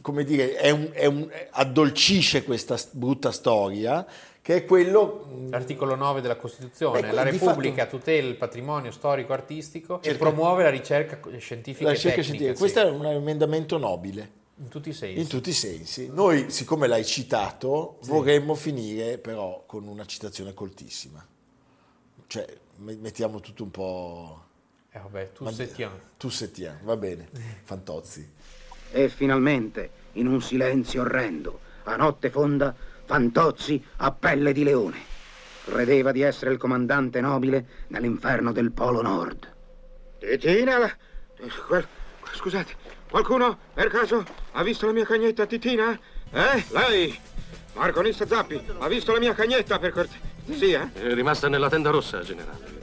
come 0.01 0.24
dire, 0.24 0.55
è 0.55 0.69
un- 0.69 0.89
è 0.91 1.05
un- 1.05 1.29
addolcisce 1.51 2.43
questa 2.43 2.77
brutta 2.91 3.31
storia, 3.31 4.05
che 4.41 4.55
è 4.55 4.65
quello... 4.65 5.25
mh, 5.29 5.50
L'articolo 5.51 5.95
9 5.95 6.21
della 6.21 6.36
Costituzione, 6.38 7.01
Beh, 7.01 7.12
la 7.12 7.24
di 7.24 7.31
Repubblica 7.31 7.83
fatto- 7.83 7.97
tutela 7.97 8.27
il 8.27 8.36
patrimonio 8.36 8.91
storico-artistico 8.91 10.00
e 10.00 10.03
Cerca- 10.03 10.17
promuove 10.19 10.63
la 10.63 10.69
ricerca 10.69 11.19
scientifica 11.38 11.89
la 11.89 11.95
e 11.95 11.97
tecnica. 12.00 12.21
scientifica. 12.21 12.53
sì. 12.53 12.59
Questo 12.59 12.79
è 12.81 12.89
un 12.89 13.05
emendamento 13.05 13.77
nobile. 13.77 14.31
In 14.59 14.69
tutti 14.69 14.89
i 14.89 14.93
sensi. 14.93 15.19
In 15.19 15.27
tutti 15.27 15.49
i 15.49 15.53
sensi. 15.53 16.09
Noi, 16.11 16.49
siccome 16.49 16.87
l'hai 16.87 17.05
citato, 17.05 17.99
vorremmo 18.03 18.55
finire 18.55 19.17
però 19.19 19.63
con 19.65 19.87
una 19.87 20.05
citazione 20.05 20.53
coltissima. 20.53 21.25
Cioè, 22.25 22.45
me- 22.77 22.95
mettiamo 22.95 23.39
tutto 23.39 23.63
un 23.63 23.71
po'... 23.71 24.43
Eh, 24.89 24.99
vabbè, 24.99 25.31
tu 25.31 25.43
Ma- 25.43 25.51
settiamo. 25.51 25.99
Tu 26.17 26.29
settiamo, 26.29 26.79
va 26.83 26.97
bene. 26.97 27.29
Fantozzi. 27.63 28.27
E 28.91 29.09
finalmente, 29.09 29.91
in 30.13 30.27
un 30.27 30.41
silenzio 30.41 31.01
orrendo, 31.01 31.59
a 31.83 31.95
notte 31.95 32.29
fonda, 32.31 32.75
Fantozzi 33.07 33.81
a 33.97 34.11
pelle 34.11 34.51
di 34.51 34.63
leone. 34.63 34.97
Credeva 35.63 36.11
di 36.11 36.21
essere 36.21 36.51
il 36.51 36.57
comandante 36.57 37.21
nobile 37.21 37.85
nell'inferno 37.87 38.51
del 38.51 38.73
Polo 38.73 39.01
Nord. 39.01 39.55
Titina? 40.19 40.93
Scusate, 42.33 42.75
qualcuno 43.09 43.57
per 43.73 43.89
caso 43.89 44.23
ha 44.51 44.63
visto 44.63 44.85
la 44.85 44.91
mia 44.91 45.05
cagnetta 45.05 45.45
Titina? 45.45 45.97
Eh? 46.31 46.65
Lei? 46.69 47.19
Marconista 47.73 48.25
Zappi, 48.25 48.59
ha 48.79 48.87
visto 48.87 49.13
la 49.13 49.19
mia 49.19 49.33
cagnetta 49.33 49.77
per 49.77 49.91
cortesia? 49.91 50.89
È 50.93 51.13
rimasta 51.13 51.47
nella 51.47 51.69
tenda 51.69 51.89
rossa, 51.91 52.21
generale. 52.21 52.76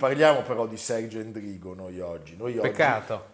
Parliamo 0.00 0.40
però 0.40 0.66
di 0.66 0.78
Sergio 0.78 1.20
Endrigo 1.20 1.74
noi 1.74 2.00
oggi. 2.00 2.34
Noi 2.36 2.52
oggi- 2.56 2.68
Peccato. 2.68 3.24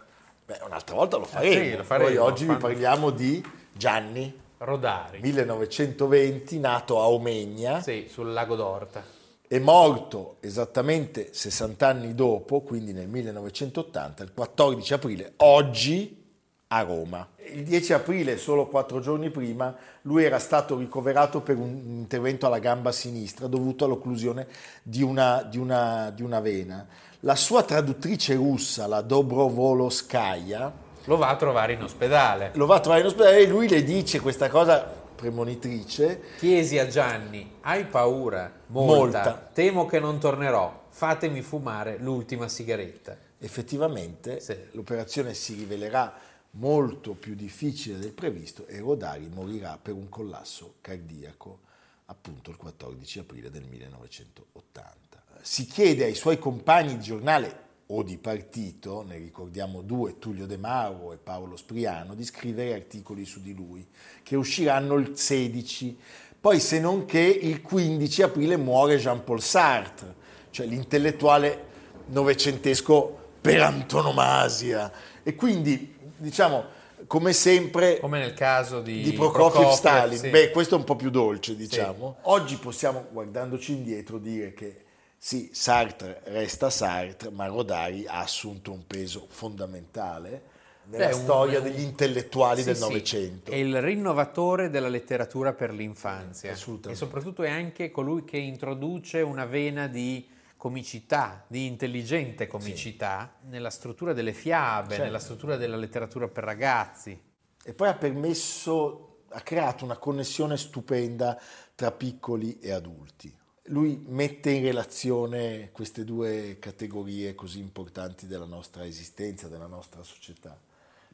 Beh, 0.44 0.58
un'altra 0.66 0.96
volta 0.96 1.16
lo 1.16 1.24
faremo. 1.24 1.52
sì, 1.64 1.76
lo 1.76 1.84
faremo. 1.84 2.08
Noi 2.08 2.18
oggi 2.18 2.40
vi 2.44 2.46
Quando- 2.56 2.66
parliamo 2.66 3.10
di 3.10 3.44
Gianni, 3.72 4.36
Rodari. 4.58 5.20
1920, 5.20 6.58
nato 6.58 7.00
a 7.00 7.08
Omegna, 7.08 7.80
Sì, 7.82 8.06
sul 8.10 8.32
lago 8.32 8.56
d'Orta. 8.56 9.02
è 9.46 9.58
morto 9.58 10.36
esattamente 10.40 11.32
60 11.32 11.86
anni 11.88 12.14
dopo, 12.14 12.60
quindi 12.62 12.92
nel 12.92 13.06
1980, 13.08 14.22
il 14.24 14.32
14 14.34 14.92
aprile, 14.94 15.32
oggi 15.38 16.24
a 16.68 16.80
Roma. 16.82 17.28
Il 17.52 17.62
10 17.62 17.92
aprile, 17.92 18.36
solo 18.38 18.66
quattro 18.66 19.00
giorni 19.00 19.30
prima, 19.30 19.74
lui 20.02 20.24
era 20.24 20.38
stato 20.38 20.76
ricoverato 20.76 21.40
per 21.40 21.56
un 21.56 21.68
intervento 21.86 22.46
alla 22.46 22.58
gamba 22.58 22.90
sinistra 22.92 23.46
dovuto 23.46 23.84
all'occlusione 23.84 24.46
di 24.82 25.02
una, 25.02 25.42
di 25.42 25.58
una- 25.58 26.10
di 26.10 26.22
una 26.22 26.40
vena. 26.40 26.86
La 27.20 27.36
sua 27.36 27.62
traduttrice 27.62 28.34
russa, 28.34 28.86
la 28.86 29.00
Dobrovolskaya, 29.00 30.72
Lo 31.04 31.16
va 31.16 31.28
a 31.28 31.36
trovare 31.36 31.74
in 31.74 31.82
ospedale. 31.82 32.50
lo 32.54 32.66
va 32.66 32.76
a 32.76 32.80
trovare 32.80 33.02
in 33.02 33.06
ospedale 33.06 33.38
e 33.38 33.46
lui 33.46 33.68
le 33.68 33.84
dice 33.84 34.20
questa 34.20 34.48
cosa 34.48 34.80
premonitrice. 35.16 36.20
Chiesi 36.38 36.78
a 36.78 36.88
Gianni, 36.88 37.58
hai 37.62 37.84
paura? 37.84 38.50
Molta. 38.68 38.94
Molta. 39.22 39.48
Temo 39.52 39.86
che 39.86 40.00
non 40.00 40.18
tornerò. 40.18 40.84
Fatemi 40.88 41.42
fumare 41.42 41.96
l'ultima 42.00 42.48
sigaretta. 42.48 43.16
Effettivamente 43.38 44.40
Sì. 44.40 44.56
l'operazione 44.72 45.32
si 45.34 45.54
rivelerà 45.54 46.12
molto 46.56 47.14
più 47.14 47.34
difficile 47.34 47.98
del 47.98 48.12
previsto 48.12 48.66
e 48.66 48.78
Rodari 48.78 49.28
morirà 49.32 49.78
per 49.80 49.94
un 49.94 50.08
collasso 50.08 50.76
cardiaco 50.80 51.60
appunto 52.06 52.50
il 52.50 52.56
14 52.56 53.18
aprile 53.20 53.50
del 53.50 53.64
1980. 53.64 55.22
Si 55.42 55.66
chiede 55.66 56.04
ai 56.04 56.14
suoi 56.14 56.38
compagni 56.38 56.96
di 56.96 57.02
giornale 57.02 57.64
o 57.88 58.02
di 58.02 58.16
partito, 58.16 59.02
ne 59.02 59.16
ricordiamo 59.16 59.82
due, 59.82 60.18
Tullio 60.18 60.46
De 60.46 60.56
Mauro 60.56 61.12
e 61.12 61.18
Paolo 61.18 61.56
Spriano, 61.56 62.14
di 62.14 62.24
scrivere 62.24 62.74
articoli 62.74 63.24
su 63.24 63.40
di 63.40 63.54
lui, 63.54 63.86
che 64.22 64.34
usciranno 64.34 64.94
il 64.96 65.16
16. 65.16 65.96
Poi 66.40 66.58
se 66.58 66.80
non 66.80 67.04
che 67.04 67.20
il 67.20 67.62
15 67.62 68.22
aprile 68.22 68.56
muore 68.56 68.98
Jean-Paul 68.98 69.40
Sartre, 69.40 70.14
cioè 70.50 70.66
l'intellettuale 70.66 71.64
novecentesco 72.06 73.24
per 73.40 73.60
antonomasia. 73.62 74.92
E 75.22 75.34
quindi, 75.34 75.95
diciamo, 76.16 76.64
come 77.06 77.32
sempre, 77.32 77.98
Come 77.98 78.18
nel 78.18 78.34
caso 78.34 78.80
di, 78.80 79.02
di 79.02 79.12
Prokofiev 79.12 79.70
Stalin. 79.70 80.18
sì. 80.18 80.30
Beh, 80.30 80.50
questo 80.50 80.74
è 80.74 80.78
un 80.78 80.84
po' 80.84 80.96
più 80.96 81.10
dolce, 81.10 81.54
diciamo. 81.54 82.16
Oggi 82.22 82.56
possiamo, 82.56 83.06
guardandoci 83.10 83.72
indietro, 83.72 84.18
dire 84.18 84.54
che 84.54 84.84
sì, 85.18 85.50
Sartre 85.52 86.20
resta 86.24 86.70
Sartre, 86.70 87.30
ma 87.30 87.46
Rodari 87.46 88.06
ha 88.06 88.20
assunto 88.20 88.72
un 88.72 88.86
peso 88.86 89.26
fondamentale 89.28 90.54
nella 90.88 91.08
Beh, 91.08 91.12
storia 91.14 91.58
un- 91.58 91.64
degli 91.64 91.80
intellettuali 91.82 92.60
Sì, 92.60 92.66
del 92.66 92.76
sì, 92.76 92.82
Novecento. 92.82 93.50
È 93.50 93.56
il 93.56 93.80
rinnovatore 93.82 94.70
della 94.70 94.88
letteratura 94.88 95.52
per 95.52 95.72
l'infanzia. 95.72 96.52
Assolutamente. 96.52 97.02
E 97.02 97.06
soprattutto 97.06 97.42
è 97.42 97.50
anche 97.50 97.90
colui 97.90 98.24
che 98.24 98.36
introduce 98.38 99.20
una 99.20 99.44
vena 99.46 99.86
di 99.88 100.24
comicità, 100.56 101.44
di 101.48 101.66
intelligente 101.66 102.46
comicità 102.46 103.36
nella 103.48 103.70
struttura 103.70 104.12
delle 104.12 104.32
fiabe, 104.32 104.90
Certo. 104.90 105.04
nella 105.04 105.18
struttura 105.18 105.56
della 105.56 105.76
letteratura 105.76 106.28
per 106.28 106.44
ragazzi. 106.44 107.18
E 107.62 107.72
poi 107.74 107.88
ha 107.88 107.94
permesso, 107.94 109.24
ha 109.30 109.40
creato 109.40 109.84
una 109.84 109.96
connessione 109.96 110.56
stupenda 110.56 111.38
tra 111.74 111.90
piccoli 111.92 112.58
e 112.60 112.70
adulti. 112.72 113.34
Lui 113.70 114.00
mette 114.06 114.50
in 114.50 114.62
relazione 114.62 115.70
queste 115.72 116.04
due 116.04 116.56
categorie 116.60 117.34
così 117.34 117.58
importanti 117.58 118.26
della 118.26 118.44
nostra 118.44 118.86
esistenza, 118.86 119.48
della 119.48 119.66
nostra 119.66 120.02
società. 120.04 120.58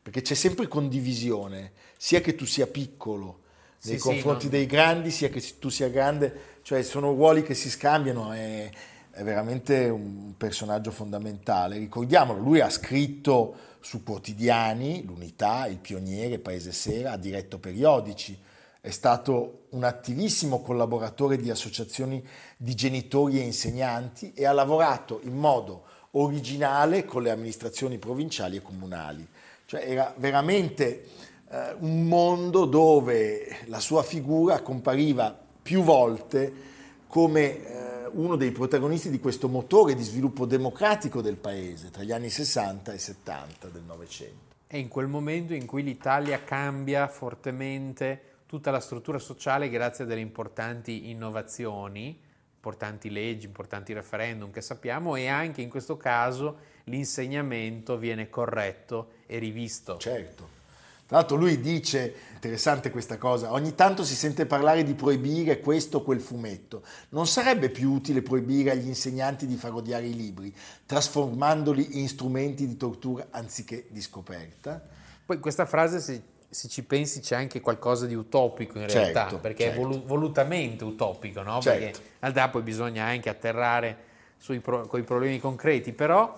Perché 0.02 0.20
c'è 0.20 0.34
sempre 0.34 0.68
condivisione, 0.68 1.72
sia 1.96 2.20
che 2.20 2.34
tu 2.34 2.44
sia 2.44 2.66
piccolo 2.66 3.40
nei 3.84 3.94
Sì, 3.94 4.00
sì, 4.00 4.06
confronti 4.08 4.42
non- 4.44 4.52
dei 4.52 4.66
grandi, 4.66 5.11
sia 5.11 5.28
che 5.30 5.42
tu 5.58 5.68
sia 5.70 5.88
grande, 5.88 6.58
cioè 6.62 6.82
sono 6.82 7.12
ruoli 7.12 7.42
che 7.42 7.54
si 7.54 7.70
scambiano, 7.70 8.32
è, 8.32 8.70
è 9.12 9.23
veramente 9.23 9.88
un 9.88 10.35
personaggio 10.38 10.90
fondamentale. 10.90 11.76
Ricordiamolo, 11.76 12.40
lui 12.40 12.61
ha 12.61 12.71
scritto 12.71 13.54
su 13.81 14.02
quotidiani, 14.02 15.04
l'Unità, 15.04 15.66
Il 15.66 15.78
Pioniere, 15.78 16.38
Paese 16.38 16.73
Sera, 16.73 17.12
ha 17.12 17.16
diretto 17.19 17.59
periodici, 17.59 18.38
è 18.81 18.90
stato 18.90 19.66
un 19.71 19.85
attivissimo 19.85 20.61
collaboratore 20.61 21.37
di 21.37 21.50
associazioni 21.50 22.25
di 22.57 22.75
genitori 22.75 23.38
e 23.38 23.45
insegnanti 23.45 24.33
e 24.33 24.47
ha 24.47 24.52
lavorato 24.52 25.21
in 25.25 25.37
modo 25.37 25.85
originale 26.12 27.04
con 27.04 27.23
le 27.23 27.31
amministrazioni 27.31 27.99
provinciali 27.99 28.57
e 28.57 28.62
comunali. 28.62 29.26
Cioè 29.66 29.85
era 29.87 30.12
veramente 30.16 31.04
eh, 31.50 31.75
un 31.78 32.07
mondo 32.07 32.64
dove 32.64 33.59
la 33.66 33.78
sua 33.78 34.02
figura 34.02 34.62
compariva 34.62 35.38
più 35.62 35.83
volte 35.83 36.71
come 37.07 37.40
eh, 37.42 37.81
uno 38.12 38.37
dei 38.37 38.52
protagonisti 38.52 39.11
di 39.11 39.19
questo 39.19 39.49
motore 39.49 39.95
di 39.95 40.02
sviluppo 40.02 40.47
democratico 40.47 41.23
del 41.23 41.37
paese 41.37 41.90
tra 41.90 42.02
gli 42.02 42.12
anni 42.12 42.28
60 42.28 42.92
e 42.92 42.99
70 42.99 43.69
del 43.69 43.83
Novecento. 43.83 44.54
È 44.66 44.76
in 44.76 44.88
quel 44.88 45.07
momento 45.07 45.54
in 45.54 45.66
cui 45.66 45.83
l'Italia 45.83 46.42
cambia 46.45 47.09
fortemente 47.09 48.31
tutta 48.47 48.71
la 48.71 48.81
struttura 48.81 49.19
sociale 49.19 49.71
grazie 49.71 50.04
a 50.04 50.07
delle 50.07 50.21
importanti 50.21 51.11
innovazioni, 51.11 52.19
importanti 52.54 53.11
leggi, 53.11 53.47
importanti 53.47 53.92
referendum 53.92 54.50
che 54.50 54.61
sappiamo 54.61 55.16
e 55.16 55.28
anche 55.28 55.62
in 55.62 55.69
questo 55.69 55.97
caso 55.97 56.71
l'insegnamento 56.85 57.97
viene 57.97 58.28
corretto 58.28 59.12
e 59.26 59.38
rivisto. 59.38 59.97
Certo. 59.99 60.61
Tra 61.06 61.16
l'altro 61.18 61.37
lui 61.37 61.61
dice, 61.61 62.14
interessante 62.35 62.90
questa 62.90 63.18
cosa, 63.18 63.52
ogni 63.52 63.75
tanto 63.75 64.02
si 64.02 64.14
sente 64.14 64.47
parlare 64.47 64.82
di 64.82 64.94
proibire 64.94 65.61
questo 65.61 65.99
o 65.99 66.02
quel 66.02 66.21
fumetto. 66.21 66.82
Non 67.11 67.26
sarebbe 67.26 67.68
più 67.68 67.90
utile 67.92 68.23
proibire 68.23 68.71
agli 68.71 68.87
insegnanti 68.87 69.47
di 69.47 69.56
far 69.56 69.75
odiare 69.75 70.06
i 70.06 70.14
libri, 70.14 70.54
trasformandoli 70.87 72.00
in 72.00 72.09
strumenti 72.09 72.66
di 72.66 72.76
tortura 72.76 73.26
anziché 73.30 73.87
di 73.90 74.00
scoperta? 74.00 74.82
Poi 75.26 75.38
questa 75.38 75.66
frase, 75.66 76.00
se, 76.00 76.23
se 76.49 76.68
ci 76.68 76.82
pensi, 76.82 77.21
c'è 77.21 77.37
anche 77.37 77.61
qualcosa 77.61 78.06
di 78.06 78.14
utopico 78.14 78.78
in 78.78 78.87
realtà, 78.87 79.21
Certo, 79.23 79.38
perché 79.38 79.64
certo. 79.64 79.78
è 79.78 79.82
volu- 79.82 80.04
volutamente 80.04 80.85
utopico, 80.85 81.42
no? 81.42 81.61
Certo. 81.61 81.78
Perché 81.78 81.99
in 81.99 82.16
realtà 82.21 82.49
poi 82.49 82.62
bisogna 82.62 83.04
anche 83.04 83.28
atterrare 83.28 83.97
sui 84.38 84.61
pro- 84.61 84.87
coi 84.87 85.02
problemi 85.02 85.38
concreti, 85.38 85.92
però 85.92 86.35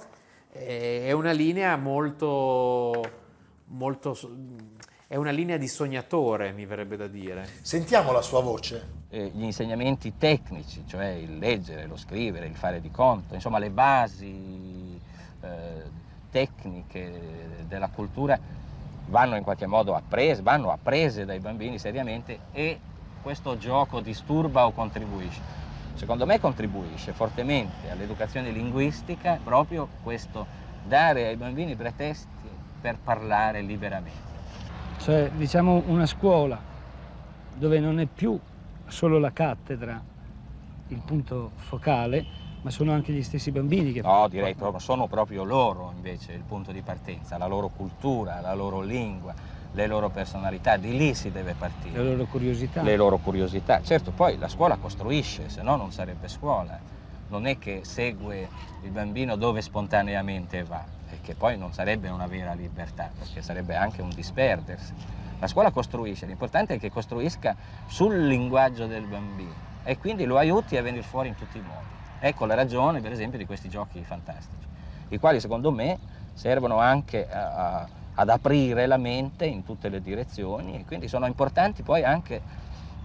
eh, 0.53 1.07
è 1.07 1.13
una 1.13 1.33
linea 1.33 1.77
molto, 1.77 3.23
molto... 3.67 4.17
è 5.07 5.17
una 5.17 5.31
linea 5.31 5.57
di 5.57 5.69
sognatore, 5.69 6.53
mi 6.53 6.67
verrebbe 6.67 6.97
da 6.97 7.07
dire. 7.07 7.47
Sentiamo 7.61 8.13
la 8.13 8.23
sua 8.23 8.41
voce. 8.41 9.03
eh, 9.15 9.31
gli 9.33 9.45
insegnamenti 9.45 10.15
tecnici, 10.19 10.83
cioè 10.89 11.07
il 11.07 11.39
leggere, 11.39 11.87
lo 11.87 11.97
scrivere, 11.97 12.47
il 12.47 12.57
fare 12.57 12.81
di 12.81 12.91
conto, 12.91 13.35
insomma 13.35 13.59
le 13.59 13.71
basi 13.71 15.01
eh, 15.41 15.83
tecniche 16.31 17.65
della 17.69 17.89
cultura 17.89 18.37
vanno 19.07 19.37
in 19.37 19.45
qualche 19.45 19.67
modo 19.67 19.95
apprese, 19.95 20.43
vanno 20.43 20.73
apprese 20.73 21.25
dai 21.25 21.39
bambini 21.39 21.79
seriamente 21.79 22.41
e 22.51 22.81
questo 23.23 23.57
gioco 23.57 24.01
disturba 24.01 24.67
o 24.67 24.73
contribuisce? 24.73 25.63
Secondo 25.95 26.27
me 26.27 26.41
contribuisce 26.41 27.13
fortemente 27.13 27.89
all'educazione 27.91 28.51
linguistica 28.51 29.39
proprio 29.43 29.89
questo 30.03 30.45
dare 30.85 31.29
ai 31.29 31.37
bambini 31.37 31.77
pretesti 31.77 32.34
per 32.85 32.99
parlare 33.03 33.63
liberamente. 33.63 34.33
cioè 34.99 35.31
diciamo 35.31 35.85
una 35.87 36.05
scuola 36.05 36.61
dove 37.55 37.81
non 37.81 37.99
è 37.99 38.05
più 38.05 38.39
solo 38.87 39.19
la 39.19 39.33
cattedra 39.33 39.99
il 40.89 41.01
punto 41.03 41.53
focale, 41.57 42.27
ma 42.61 42.69
sono 42.69 42.93
anche 42.93 43.11
gli 43.11 43.23
stessi 43.23 43.51
bambini 43.51 43.91
che 43.91 44.03
No, 44.03 44.29
direi 44.29 44.55
proprio, 44.55 44.81
sono 44.81 45.07
proprio 45.07 45.45
loro 45.45 45.93
invece 45.97 46.33
il 46.33 46.43
punto 46.47 46.73
di 46.73 46.83
partenza, 46.83 47.39
la 47.39 47.47
loro 47.47 47.71
cultura, 47.75 48.41
la 48.43 48.53
loro 48.53 48.83
lingua, 48.83 49.33
le 49.73 49.87
loro 49.87 50.11
personalità, 50.11 50.77
di 50.77 50.95
lì 50.95 51.15
si 51.15 51.31
deve 51.31 51.55
partire. 51.55 51.97
la 51.97 52.05
loro 52.05 52.27
curiosità. 52.27 52.83
Le 52.83 52.97
loro 52.97 53.17
curiosità. 53.17 53.81
Certo, 53.81 54.11
poi 54.11 54.37
la 54.37 54.49
scuola 54.49 54.77
costruisce, 54.77 55.49
se 55.49 55.63
no 55.63 55.77
non 55.77 55.91
sarebbe 55.91 56.29
scuola. 56.29 56.79
Non 57.29 57.47
è 57.47 57.57
che 57.57 57.81
segue 57.85 58.47
il 58.83 58.91
bambino 58.91 59.37
dove 59.37 59.63
spontaneamente 59.63 60.63
va, 60.65 60.85
che 61.23 61.35
poi 61.35 61.57
non 61.57 61.73
sarebbe 61.73 62.09
una 62.09 62.27
vera 62.27 62.53
libertà, 62.53 63.11
perché 63.19 63.43
sarebbe 63.43 63.77
anche 63.77 64.03
un 64.03 64.11
disperdersi. 64.11 64.93
La 65.41 65.47
scuola 65.47 65.71
costruisce, 65.71 66.27
l'importante 66.27 66.75
è 66.75 66.79
che 66.79 66.91
costruisca 66.91 67.55
sul 67.87 68.27
linguaggio 68.27 68.87
del 68.87 69.05
bambino 69.05 69.53
e 69.85 69.99
quindi 69.99 70.25
lo 70.25 70.39
aiuti 70.39 70.77
a 70.77 70.83
venire 70.83 71.03
fuori 71.03 71.29
in 71.29 71.35
tutti 71.37 71.59
i 71.59 71.61
modi. 71.61 71.93
Ecco 72.21 72.47
la 72.47 72.55
ragione, 72.55 73.01
per 73.01 73.13
esempio, 73.13 73.39
di 73.39 73.45
questi 73.45 73.69
giochi 73.69 74.03
fantastici, 74.03 74.67
i 75.09 75.19
quali 75.19 75.41
secondo 75.41 75.71
me 75.71 75.99
servono 76.33 76.79
anche 76.79 77.29
a- 77.29 77.53
a- 77.81 77.89
ad 78.15 78.29
aprire 78.29 78.87
la 78.87 78.97
mente 78.97 79.45
in 79.45 79.65
tutte 79.65 79.89
le 79.89 80.01
direzioni 80.01 80.77
e 80.77 80.85
quindi 80.85 81.09
sono 81.09 81.27
importanti 81.27 81.83
poi 81.83 82.05
anche 82.05 82.41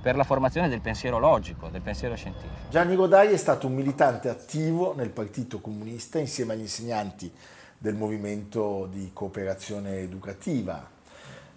per 0.02 0.16
la 0.16 0.24
formazione 0.24 0.70
del 0.70 0.80
pensiero 0.80 1.18
logico, 1.18 1.68
del 1.68 1.82
pensiero 1.82 2.16
scientifico. 2.16 2.54
Gianni 2.70 2.96
Rodai 2.96 3.34
è 3.34 3.38
stato 3.38 3.68
un 3.68 3.74
militante 3.74 4.30
attivo 4.30 4.96
nel 4.96 5.10
Partito 5.10 5.60
Comunista 5.60 6.20
insieme 6.20 6.54
agli 6.54 6.62
insegnanti 6.62 7.30
del 7.80 7.96
movimento 7.96 8.88
di 8.92 9.10
cooperazione 9.14 10.00
educativa 10.02 10.88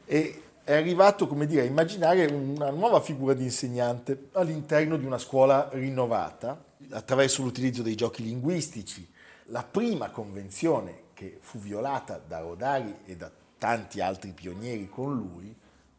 e 0.06 0.42
è 0.64 0.74
arrivato 0.74 1.26
come 1.26 1.46
dire, 1.46 1.62
a 1.62 1.64
immaginare 1.64 2.26
una 2.26 2.70
nuova 2.70 3.00
figura 3.00 3.34
di 3.34 3.42
insegnante 3.42 4.28
all'interno 4.32 4.96
di 4.96 5.04
una 5.04 5.18
scuola 5.18 5.68
rinnovata 5.72 6.62
attraverso 6.90 7.42
l'utilizzo 7.42 7.82
dei 7.82 7.96
giochi 7.96 8.22
linguistici. 8.22 9.10
La 9.46 9.64
prima 9.64 10.10
convenzione 10.10 11.00
che 11.14 11.38
fu 11.40 11.58
violata 11.58 12.20
da 12.24 12.38
Rodari 12.38 12.94
e 13.04 13.16
da 13.16 13.28
tanti 13.58 14.00
altri 14.00 14.30
pionieri 14.30 14.88
con 14.88 15.16
lui 15.16 15.54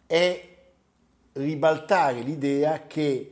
è 0.07 0.49
ribaltare 1.33 2.21
l'idea 2.21 2.87
che 2.87 3.31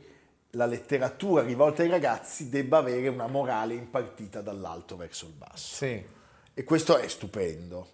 la 0.50 0.66
letteratura 0.66 1.42
rivolta 1.42 1.82
ai 1.82 1.88
ragazzi 1.88 2.50
debba 2.50 2.78
avere 2.78 3.08
una 3.08 3.26
morale 3.26 3.72
impartita 3.72 4.42
dall'alto 4.42 4.96
verso 4.96 5.24
il 5.24 5.32
basso. 5.32 5.74
Sì. 5.76 6.20
E 6.54 6.64
questo 6.64 6.96
è 6.98 7.08
stupendo. 7.08 7.88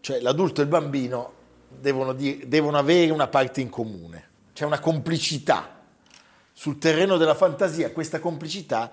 Cioè 0.00 0.20
l'adulto 0.20 0.60
e 0.60 0.64
il 0.64 0.70
bambino 0.70 1.32
devono, 1.68 2.12
di- 2.12 2.44
devono 2.46 2.78
avere 2.78 3.10
una 3.10 3.28
parte 3.28 3.60
in 3.60 3.68
comune, 3.68 4.28
c'è 4.52 4.64
una 4.64 4.80
complicità. 4.80 5.76
Sul 6.52 6.78
terreno 6.78 7.16
della 7.16 7.34
fantasia 7.34 7.92
questa 7.92 8.18
complicità 8.18 8.90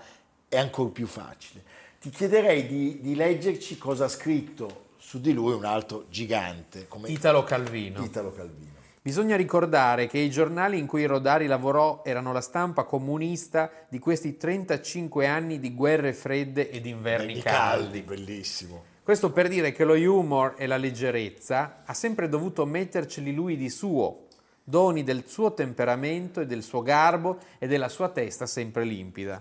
è 0.48 0.58
ancora 0.58 0.90
più 0.90 1.08
facile. 1.08 1.64
Ti 2.00 2.10
chiederei 2.10 2.68
di, 2.68 3.02
di 3.02 3.16
leggerci 3.16 3.78
cosa 3.78 4.06
ha 4.06 4.10
scritto 4.10 4.84
su 4.98 5.20
di 5.20 5.34
lui 5.34 5.54
un 5.54 5.66
altro 5.66 6.06
gigante 6.10 6.88
come 6.88 7.10
Italo 7.10 7.44
Calvino. 7.44 8.04
Italo 8.04 8.32
Calvino. 8.32 8.75
Bisogna 9.06 9.36
ricordare 9.36 10.08
che 10.08 10.18
i 10.18 10.32
giornali 10.32 10.80
in 10.80 10.88
cui 10.88 11.06
Rodari 11.06 11.46
lavorò 11.46 12.02
erano 12.04 12.34
la 12.34 12.42
stampa 12.42 12.86
comunista 12.86 13.70
di 13.88 14.00
questi 14.00 14.36
35 14.36 15.28
anni 15.28 15.60
di 15.60 15.76
guerre 15.76 16.12
fredde 16.12 16.72
ed 16.72 16.88
inverni 16.88 17.34
Inverni 17.34 17.42
caldi. 17.44 18.02
bellissimo. 18.02 18.84
Questo 19.04 19.32
per 19.32 19.48
dire 19.48 19.74
che 19.74 19.84
lo 19.84 19.94
humor 19.94 20.56
e 20.58 20.66
la 20.66 20.78
leggerezza 20.78 21.84
ha 21.86 21.94
sempre 21.94 22.28
dovuto 22.28 22.66
metterceli 22.66 23.32
lui 23.32 23.58
di 23.58 23.70
suo, 23.70 24.26
doni 24.64 25.04
del 25.04 25.26
suo 25.28 25.54
temperamento 25.54 26.42
e 26.42 26.48
del 26.48 26.64
suo 26.64 26.82
garbo 26.82 27.38
e 27.60 27.68
della 27.68 27.90
sua 27.90 28.10
testa 28.10 28.48
sempre 28.48 28.86
limpida. 28.86 29.40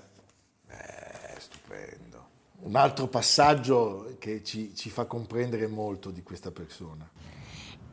È 0.66 1.36
stupendo. 1.38 2.26
Un 2.64 2.76
altro 2.76 3.06
passaggio 3.06 4.16
che 4.18 4.44
ci, 4.44 4.74
ci 4.74 4.90
fa 4.90 5.06
comprendere 5.06 5.66
molto 5.68 6.10
di 6.10 6.22
questa 6.22 6.50
persona. 6.50 7.08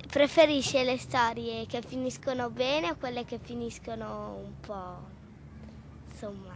Preferisce 0.08 0.84
le 0.84 0.98
storie 0.98 1.66
che 1.66 1.82
finiscono 1.82 2.50
bene 2.50 2.92
o 2.92 2.96
quelle 2.98 3.26
che 3.26 3.40
finiscono 3.42 4.36
un 4.44 4.60
po', 4.60 4.98
insomma, 6.10 6.54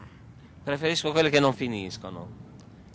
Preferisco 0.65 1.11
quelle 1.11 1.29
che 1.29 1.39
non 1.39 1.53
finiscono. 1.53 2.27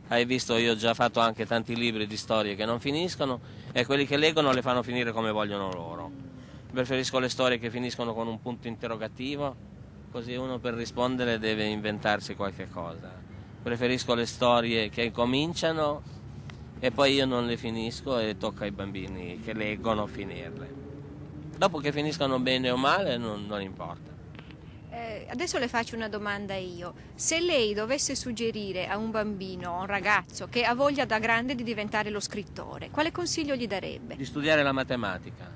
Hai 0.08 0.24
visto, 0.24 0.56
io 0.56 0.72
ho 0.72 0.76
già 0.76 0.92
fatto 0.92 1.20
anche 1.20 1.46
tanti 1.46 1.76
libri 1.76 2.08
di 2.08 2.16
storie 2.16 2.56
che 2.56 2.64
non 2.64 2.80
finiscono 2.80 3.38
e 3.70 3.86
quelli 3.86 4.06
che 4.06 4.16
leggono 4.16 4.50
le 4.50 4.60
fanno 4.60 4.82
finire 4.82 5.12
come 5.12 5.30
vogliono 5.30 5.70
loro. 5.72 6.10
Preferisco 6.72 7.20
le 7.20 7.28
storie 7.28 7.60
che 7.60 7.70
finiscono 7.70 8.12
con 8.12 8.26
un 8.26 8.40
punto 8.40 8.66
interrogativo, 8.66 9.54
così 10.10 10.34
uno 10.34 10.58
per 10.58 10.74
rispondere 10.74 11.38
deve 11.38 11.66
inventarsi 11.66 12.34
qualche 12.34 12.68
cosa. 12.68 13.08
Preferisco 13.62 14.14
le 14.14 14.26
storie 14.26 14.88
che 14.88 15.12
cominciano 15.12 16.02
e 16.80 16.90
poi 16.90 17.12
io 17.12 17.26
non 17.26 17.46
le 17.46 17.58
finisco 17.58 18.18
e 18.18 18.38
tocca 18.38 18.64
ai 18.64 18.70
bambini 18.70 19.38
che 19.44 19.52
leggono 19.52 20.06
finirle. 20.06 20.88
Dopo 21.56 21.78
che 21.78 21.92
finiscano 21.92 22.38
bene 22.40 22.70
o 22.70 22.76
male 22.78 23.18
non, 23.18 23.44
non 23.46 23.60
importa. 23.60 24.10
Eh, 24.92 25.26
adesso 25.30 25.58
le 25.58 25.68
faccio 25.68 25.94
una 25.94 26.08
domanda 26.08 26.54
io. 26.54 26.94
Se 27.14 27.38
lei 27.38 27.74
dovesse 27.74 28.16
suggerire 28.16 28.88
a 28.88 28.96
un 28.96 29.10
bambino, 29.10 29.76
a 29.76 29.80
un 29.80 29.86
ragazzo 29.86 30.48
che 30.48 30.64
ha 30.64 30.74
voglia 30.74 31.04
da 31.04 31.18
grande 31.18 31.54
di 31.54 31.62
diventare 31.62 32.08
lo 32.08 32.18
scrittore, 32.18 32.88
quale 32.88 33.12
consiglio 33.12 33.54
gli 33.54 33.66
darebbe? 33.66 34.16
Di 34.16 34.24
studiare 34.24 34.62
la 34.62 34.72
matematica. 34.72 35.52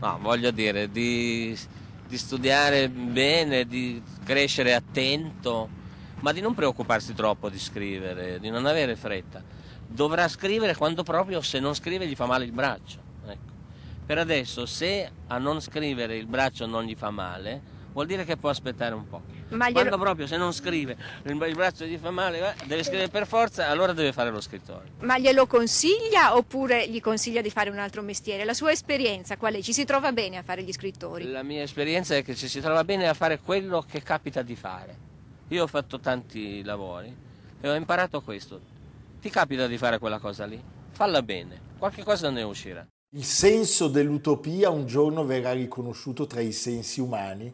No, 0.00 0.18
voglio 0.22 0.50
dire, 0.50 0.90
di, 0.90 1.56
di 2.06 2.16
studiare 2.16 2.88
bene, 2.88 3.66
di 3.66 4.02
crescere 4.24 4.74
attento, 4.74 5.68
ma 6.20 6.32
di 6.32 6.40
non 6.40 6.54
preoccuparsi 6.54 7.12
troppo 7.12 7.50
di 7.50 7.58
scrivere, 7.58 8.40
di 8.40 8.48
non 8.48 8.64
avere 8.64 8.96
fretta. 8.96 9.57
Dovrà 9.88 10.28
scrivere 10.28 10.76
quando 10.76 11.02
proprio 11.02 11.40
se 11.40 11.58
non 11.58 11.74
scrive 11.74 12.06
gli 12.06 12.14
fa 12.14 12.26
male 12.26 12.44
il 12.44 12.52
braccio. 12.52 12.98
Ecco. 13.26 13.52
Per 14.06 14.18
adesso, 14.18 14.66
se 14.66 15.10
a 15.26 15.38
non 15.38 15.60
scrivere 15.60 16.16
il 16.16 16.26
braccio 16.26 16.66
non 16.66 16.84
gli 16.84 16.94
fa 16.94 17.10
male, 17.10 17.60
vuol 17.92 18.06
dire 18.06 18.24
che 18.24 18.36
può 18.36 18.50
aspettare 18.50 18.94
un 18.94 19.08
po'. 19.08 19.22
Ma 19.50 19.68
glielo- 19.68 19.80
Quando 19.80 19.98
proprio 19.98 20.26
se 20.26 20.36
non 20.36 20.52
scrive, 20.52 20.96
il 21.24 21.36
braccio 21.54 21.86
gli 21.86 21.96
fa 21.96 22.10
male, 22.10 22.54
deve 22.66 22.84
scrivere 22.84 23.08
per 23.08 23.26
forza, 23.26 23.68
allora 23.68 23.94
deve 23.94 24.12
fare 24.12 24.30
lo 24.30 24.42
scrittore. 24.42 24.90
Ma 25.00 25.18
glielo 25.18 25.46
consiglia 25.46 26.36
oppure 26.36 26.86
gli 26.88 27.00
consiglia 27.00 27.40
di 27.40 27.50
fare 27.50 27.70
un 27.70 27.78
altro 27.78 28.02
mestiere? 28.02 28.44
La 28.44 28.52
sua 28.52 28.72
esperienza 28.72 29.38
qual 29.38 29.54
è? 29.54 29.62
Ci 29.62 29.72
si 29.72 29.86
trova 29.86 30.12
bene 30.12 30.36
a 30.36 30.42
fare 30.42 30.62
gli 30.62 30.72
scrittori? 30.72 31.24
La 31.30 31.42
mia 31.42 31.62
esperienza 31.62 32.14
è 32.14 32.22
che 32.22 32.34
ci 32.34 32.46
si 32.46 32.60
trova 32.60 32.84
bene 32.84 33.08
a 33.08 33.14
fare 33.14 33.38
quello 33.40 33.82
che 33.88 34.02
capita 34.02 34.42
di 34.42 34.54
fare. 34.54 34.96
Io 35.48 35.62
ho 35.62 35.66
fatto 35.66 35.98
tanti 35.98 36.62
lavori 36.62 37.14
e 37.60 37.68
ho 37.70 37.74
imparato 37.74 38.20
questo. 38.20 38.76
Ti 39.20 39.30
capita 39.30 39.66
di 39.66 39.76
fare 39.78 39.98
quella 39.98 40.20
cosa 40.20 40.44
lì? 40.44 40.62
Falla 40.90 41.22
bene, 41.22 41.60
qualche 41.76 42.04
cosa 42.04 42.30
ne 42.30 42.42
uscirà. 42.42 42.86
Il 43.16 43.24
senso 43.24 43.88
dell'utopia 43.88 44.70
un 44.70 44.86
giorno 44.86 45.24
verrà 45.24 45.52
riconosciuto 45.52 46.28
tra 46.28 46.40
i 46.40 46.52
sensi 46.52 47.00
umani, 47.00 47.52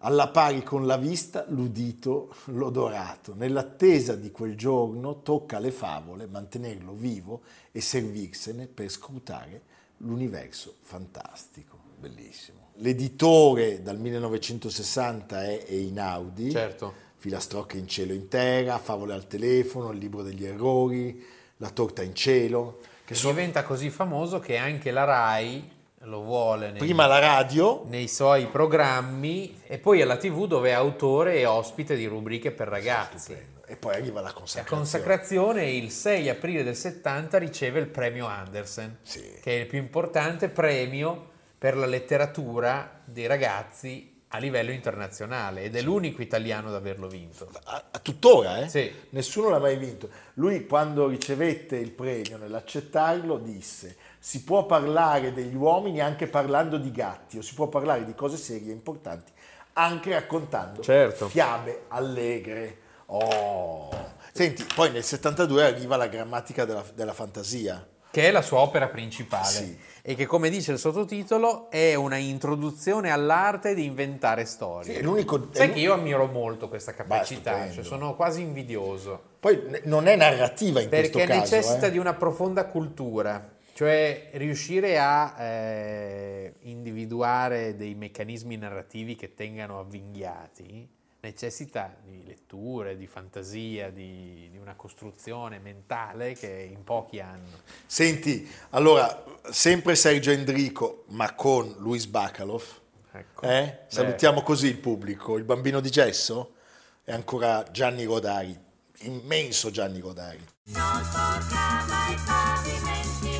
alla 0.00 0.28
pari 0.28 0.62
con 0.62 0.84
la 0.86 0.98
vista, 0.98 1.46
l'udito, 1.48 2.34
l'odorato. 2.46 3.34
Nell'attesa 3.34 4.16
di 4.16 4.30
quel 4.30 4.54
giorno 4.54 5.22
tocca 5.22 5.56
alle 5.56 5.70
favole 5.70 6.26
mantenerlo 6.26 6.92
vivo 6.92 7.40
e 7.72 7.80
servirsene 7.80 8.66
per 8.66 8.90
scrutare 8.90 9.62
l'universo 9.98 10.74
fantastico. 10.80 11.78
Bellissimo. 11.98 12.72
L'editore 12.74 13.82
dal 13.82 13.98
1960 13.98 15.42
è 15.42 15.64
Einaudi. 15.68 16.50
Certo. 16.50 17.06
Filastrocche 17.20 17.76
in 17.78 17.88
cielo 17.88 18.12
in 18.12 18.28
terra, 18.28 18.78
favole 18.78 19.12
al 19.12 19.26
telefono, 19.26 19.90
il 19.90 19.98
libro 19.98 20.22
degli 20.22 20.44
errori, 20.46 21.24
la 21.56 21.70
torta 21.70 22.02
in 22.02 22.14
cielo. 22.14 22.78
Che 23.04 23.14
sono 23.14 23.32
diventa 23.32 23.64
così 23.64 23.90
famoso 23.90 24.38
che 24.38 24.56
anche 24.56 24.90
la 24.92 25.02
RAI 25.04 25.76
lo 26.02 26.22
vuole 26.22 26.70
nei, 26.70 26.78
prima 26.78 27.06
la 27.06 27.18
radio, 27.18 27.82
nei 27.86 28.06
suoi 28.06 28.46
programmi 28.46 29.62
e 29.66 29.78
poi 29.78 30.00
alla 30.00 30.16
TV 30.16 30.46
dove 30.46 30.68
è 30.70 30.72
autore 30.72 31.36
e 31.38 31.44
ospite 31.46 31.96
di 31.96 32.06
rubriche 32.06 32.52
per 32.52 32.68
ragazzi. 32.68 33.34
e 33.66 33.76
poi 33.76 33.94
arriva 33.96 34.20
la 34.20 34.28
La 34.28 34.32
consacrazione. 34.32 34.80
consacrazione 34.82 35.70
il 35.70 35.90
6 35.90 36.28
aprile 36.28 36.62
del 36.62 36.76
70 36.76 37.36
riceve 37.38 37.80
il 37.80 37.88
premio 37.88 38.26
Andersen, 38.26 38.98
Sì. 39.02 39.22
che 39.42 39.56
è 39.56 39.60
il 39.62 39.66
più 39.66 39.78
importante 39.78 40.48
premio 40.48 41.30
per 41.58 41.76
la 41.76 41.84
letteratura 41.86 43.00
dei 43.04 43.26
ragazzi 43.26 44.17
a 44.28 44.38
livello 44.38 44.72
internazionale 44.72 45.62
ed 45.62 45.76
è 45.76 45.80
l'unico 45.80 46.20
italiano 46.20 46.68
ad 46.68 46.74
averlo 46.74 47.08
vinto. 47.08 47.48
A, 47.64 47.84
a 47.90 47.98
tuttora, 47.98 48.58
eh? 48.58 48.68
Sì. 48.68 48.92
Nessuno 49.10 49.48
l'ha 49.48 49.58
mai 49.58 49.76
vinto. 49.76 50.08
Lui 50.34 50.66
quando 50.66 51.06
ricevette 51.08 51.76
il 51.76 51.90
premio, 51.90 52.36
nell'accettarlo, 52.36 53.38
disse 53.38 53.96
si 54.18 54.42
può 54.42 54.66
parlare 54.66 55.32
degli 55.32 55.54
uomini 55.54 56.00
anche 56.00 56.26
parlando 56.26 56.76
di 56.76 56.90
gatti 56.90 57.38
o 57.38 57.42
si 57.42 57.54
può 57.54 57.68
parlare 57.68 58.04
di 58.04 58.14
cose 58.14 58.36
serie 58.36 58.70
e 58.70 58.74
importanti 58.74 59.32
anche 59.78 60.10
raccontando 60.10 60.82
Certo. 60.82 61.28
fiabe 61.28 61.84
allegre. 61.88 62.78
Oh. 63.06 63.88
Senti, 64.32 64.66
poi 64.74 64.90
nel 64.90 65.04
72 65.04 65.64
arriva 65.64 65.96
la 65.96 66.08
grammatica 66.08 66.64
della, 66.64 66.84
della 66.94 67.12
fantasia. 67.14 67.86
Che 68.18 68.26
è 68.26 68.30
la 68.32 68.42
sua 68.42 68.58
opera 68.58 68.88
principale 68.88 69.46
Sì. 69.46 69.78
e 70.02 70.14
che 70.16 70.26
come 70.26 70.50
dice 70.50 70.72
il 70.72 70.78
sottotitolo 70.78 71.70
è 71.70 71.94
una 71.94 72.16
introduzione 72.16 73.12
all'arte 73.12 73.74
di 73.74 73.84
inventare 73.84 74.44
storie. 74.44 74.94
Sì, 74.94 74.98
è 74.98 75.02
l'unico- 75.02 75.48
Sai 75.52 75.68
è 75.68 75.72
che 75.72 75.78
io 75.78 75.92
ammiro 75.92 76.26
molto 76.26 76.68
questa 76.68 76.94
capacità, 76.94 77.50
stupendo. 77.52 77.74
cioè 77.74 77.84
sono 77.84 78.14
quasi 78.16 78.40
invidioso. 78.40 79.22
Poi 79.38 79.80
non 79.84 80.08
è 80.08 80.16
narrativa 80.16 80.80
in 80.80 80.88
Perché 80.88 81.10
questo 81.10 81.28
caso. 81.32 81.40
necessita 81.54 81.86
eh. 81.86 81.90
di 81.92 81.98
una 81.98 82.14
profonda 82.14 82.64
cultura, 82.66 83.50
cioè 83.72 84.30
riuscire 84.32 84.98
a 84.98 85.40
eh, 85.40 86.54
individuare 86.62 87.76
dei 87.76 87.94
meccanismi 87.94 88.56
narrativi 88.56 89.14
che 89.14 89.34
tengano 89.34 89.78
avvinghiati 89.78 90.88
necessita 91.20 91.94
di 92.04 92.24
letture, 92.24 92.96
di 92.96 93.06
fantasia, 93.06 93.90
di, 93.90 94.48
di 94.50 94.58
una 94.58 94.74
costruzione 94.74 95.58
mentale 95.58 96.34
che 96.34 96.68
in 96.70 96.84
pochi 96.84 97.20
hanno. 97.20 97.62
Senti, 97.86 98.48
allora, 98.70 99.24
sempre 99.50 99.94
Sergio 99.94 100.30
Endrico, 100.30 101.04
ma 101.08 101.34
con 101.34 101.74
Luis 101.78 102.06
Bacalov. 102.06 102.64
Ecco. 103.12 103.42
Eh? 103.42 103.48
Beh, 103.48 103.78
Salutiamo 103.88 104.42
così 104.42 104.68
il 104.68 104.78
pubblico. 104.78 105.36
Il 105.36 105.44
bambino 105.44 105.80
di 105.80 105.90
gesso 105.90 106.54
è 107.02 107.12
ancora 107.12 107.64
Gianni 107.70 108.04
Rodari, 108.04 108.56
immenso 108.98 109.70
Gianni 109.70 109.98
Rodari. 110.00 110.44
Non 110.64 111.02
sporcava 111.02 112.08
i 112.10 112.18
pavimenti, 112.24 113.37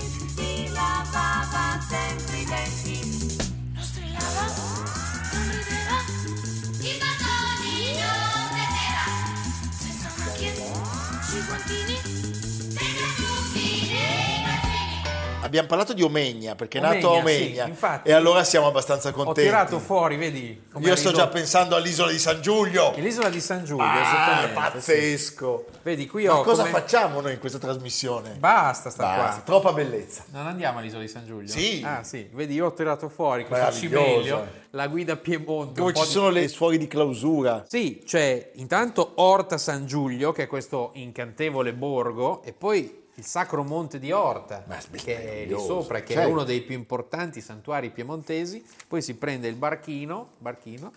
Abbiamo 15.48 15.66
parlato 15.66 15.94
di 15.94 16.02
Omegna, 16.02 16.54
perché 16.54 16.78
è 16.78 16.80
nato 16.80 17.10
a 17.10 17.14
sì, 17.14 17.20
Omegna, 17.20 17.66
infatti. 17.66 18.08
e 18.08 18.12
allora 18.12 18.44
siamo 18.44 18.66
abbastanza 18.66 19.08
Ho 19.08 19.12
contenti. 19.12 19.42
tirato 19.42 19.78
fuori, 19.78 20.16
vedi? 20.16 20.62
Io 20.78 20.94
sto 20.96 21.10
già 21.10 21.26
pensando 21.28 21.74
all'isola 21.74 22.10
di 22.10 22.18
San 22.18 22.40
Giulio. 22.42 22.92
L'isola 22.96 23.30
di 23.30 23.40
San 23.40 23.64
Giulio, 23.64 23.84
Ah, 23.84 24.48
pazzesco. 24.52 25.64
sì. 25.72 25.78
Vedi, 25.82 26.06
qui 26.06 26.26
Ma 26.26 26.38
ho 26.38 26.42
cosa 26.42 26.62
come- 26.64 26.74
facciamo 26.78 27.20
noi 27.22 27.32
in 27.32 27.38
questa 27.38 27.58
trasmissione? 27.58 28.36
Basta 28.38 28.90
sta 28.90 29.02
Basta, 29.04 29.30
qua. 29.32 29.42
troppa 29.44 29.72
bellezza. 29.72 30.24
Non 30.32 30.46
andiamo 30.46 30.78
all'isola 30.80 31.00
di 31.00 31.08
San 31.08 31.24
Giulio? 31.26 31.48
Sì. 31.48 31.82
Ah, 31.84 32.02
sì. 32.04 32.28
Vedi, 32.32 32.54
io 32.54 32.66
ho 32.66 32.72
tirato 32.74 33.08
fuori 33.08 33.46
questo 33.46 33.72
cimelio, 33.72 34.46
la 34.70 34.86
guida 34.86 35.16
Piemonte. 35.16 35.80
Dove 35.80 35.94
ci 35.94 36.02
di- 36.02 36.08
sono 36.08 36.28
le 36.28 36.46
suori 36.48 36.76
di 36.76 36.86
clausura. 36.86 37.64
Sì, 37.66 38.02
c'è 38.04 38.50
intanto 38.56 39.12
Orta 39.16 39.56
San 39.56 39.86
Giulio, 39.86 40.32
che 40.32 40.42
è 40.42 40.46
questo 40.46 40.90
incantevole 40.94 41.72
borgo, 41.72 42.42
e 42.42 42.52
poi 42.52 43.06
il 43.18 43.24
Sacro 43.24 43.64
Monte 43.64 43.98
di 43.98 44.12
Orta, 44.12 44.64
è 44.64 44.96
che 44.96 45.42
è 45.42 45.46
lì 45.46 45.58
sopra, 45.58 45.98
che 46.00 46.12
è 46.12 46.16
certo. 46.18 46.30
uno 46.30 46.44
dei 46.44 46.60
più 46.60 46.76
importanti 46.76 47.40
santuari 47.40 47.90
piemontesi. 47.90 48.64
Poi 48.86 49.02
si 49.02 49.14
prende 49.16 49.48
il 49.48 49.56
barchino, 49.56 50.30
barchino 50.38 50.92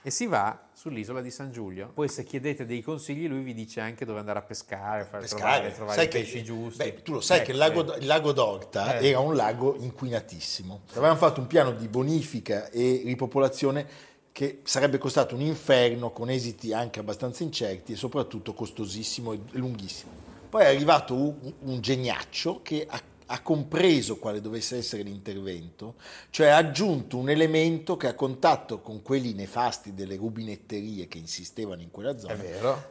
e 0.00 0.10
si 0.10 0.26
va 0.26 0.56
sull'isola 0.72 1.20
di 1.20 1.32
San 1.32 1.50
Giulio. 1.50 1.90
Poi 1.92 2.08
se 2.08 2.22
chiedete 2.22 2.64
dei 2.64 2.80
consigli 2.80 3.26
lui 3.26 3.42
vi 3.42 3.54
dice 3.54 3.80
anche 3.80 4.04
dove 4.04 4.20
andare 4.20 4.38
a 4.38 4.42
pescare, 4.42 5.02
far 5.04 5.20
pescare. 5.22 5.40
trovare, 5.42 5.74
trovare 5.74 5.96
Sai 5.96 6.04
i 6.04 6.08
che- 6.08 6.18
pesci 6.20 6.44
giusti. 6.44 6.76
beh, 6.84 7.02
tu 7.02 7.12
lo 7.14 7.20
sai 7.20 7.38
Ecco, 7.38 7.46
che 7.46 7.52
il 7.52 7.58
lago, 7.58 7.84
vedi. 7.84 7.98
il 8.00 8.06
lago 8.06 8.32
d'Orta 8.32 8.98
Eh. 8.98 9.08
era 9.08 9.18
un 9.18 9.34
lago 9.34 9.74
inquinatissimo. 9.76 10.82
Avevamo 10.92 11.16
fatto 11.16 11.40
un 11.40 11.48
piano 11.48 11.72
di 11.72 11.88
bonifica 11.88 12.68
e 12.70 13.02
ripopolazione 13.04 14.12
che 14.30 14.60
sarebbe 14.62 14.98
costato 14.98 15.34
un 15.34 15.40
inferno 15.40 16.10
con 16.10 16.30
esiti 16.30 16.72
anche 16.72 17.00
abbastanza 17.00 17.42
incerti 17.42 17.92
e 17.92 17.96
soprattutto 17.96 18.52
costosissimo 18.54 19.32
e 19.32 19.38
lunghissimo. 19.52 20.23
Poi 20.54 20.62
è 20.62 20.68
arrivato 20.68 21.14
un, 21.16 21.52
un 21.62 21.80
geniaccio 21.80 22.60
che 22.62 22.86
ha 22.88 23.02
ha 23.28 23.40
compreso 23.40 24.18
quale 24.18 24.42
dovesse 24.42 24.76
essere 24.76 25.02
l'intervento, 25.02 25.94
cioè 26.28 26.48
ha 26.48 26.56
aggiunto 26.56 27.16
un 27.16 27.30
elemento 27.30 27.96
che 27.96 28.06
a 28.06 28.14
contatto 28.14 28.80
con 28.80 29.00
quelli 29.00 29.32
nefasti 29.32 29.94
delle 29.94 30.16
rubinetterie 30.16 31.08
che 31.08 31.16
insistevano 31.16 31.80
in 31.80 31.90
quella 31.90 32.18
zona, 32.18 32.34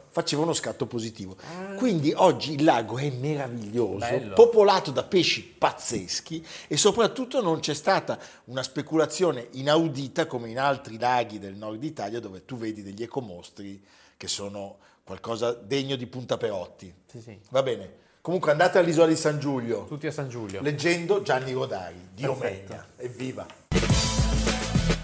faceva 0.08 0.42
uno 0.42 0.52
scatto 0.52 0.86
positivo. 0.86 1.36
Quindi 1.76 2.12
oggi 2.12 2.54
il 2.54 2.64
lago 2.64 2.98
è 2.98 3.08
meraviglioso, 3.10 3.98
Bello. 3.98 4.34
popolato 4.34 4.90
da 4.90 5.04
pesci 5.04 5.42
pazzeschi 5.42 6.44
e 6.66 6.76
soprattutto 6.76 7.40
non 7.40 7.60
c'è 7.60 7.74
stata 7.74 8.18
una 8.46 8.64
speculazione 8.64 9.48
inaudita 9.52 10.26
come 10.26 10.50
in 10.50 10.58
altri 10.58 10.98
laghi 10.98 11.38
del 11.38 11.54
nord 11.54 11.82
Italia 11.82 12.18
dove 12.18 12.44
tu 12.44 12.56
vedi 12.56 12.82
degli 12.82 13.04
ecomostri 13.04 13.80
che 14.16 14.26
sono 14.26 14.78
qualcosa 15.04 15.52
degno 15.52 15.96
di 15.96 16.06
Punta 16.06 16.36
Perotti. 16.36 16.92
Sì, 17.06 17.20
sì. 17.20 17.38
Va 17.50 17.62
bene. 17.62 18.02
Comunque 18.22 18.50
andate 18.50 18.78
all'isola 18.78 19.06
di 19.06 19.16
San 19.16 19.38
Giulio. 19.38 19.84
Tutti 19.84 20.06
a 20.06 20.10
San 20.10 20.30
Giulio. 20.30 20.62
Leggendo 20.62 21.20
Gianni 21.20 21.52
Rodari. 21.52 22.08
Dio 22.14 22.34
megna. 22.34 22.86
Evviva. 22.96 23.46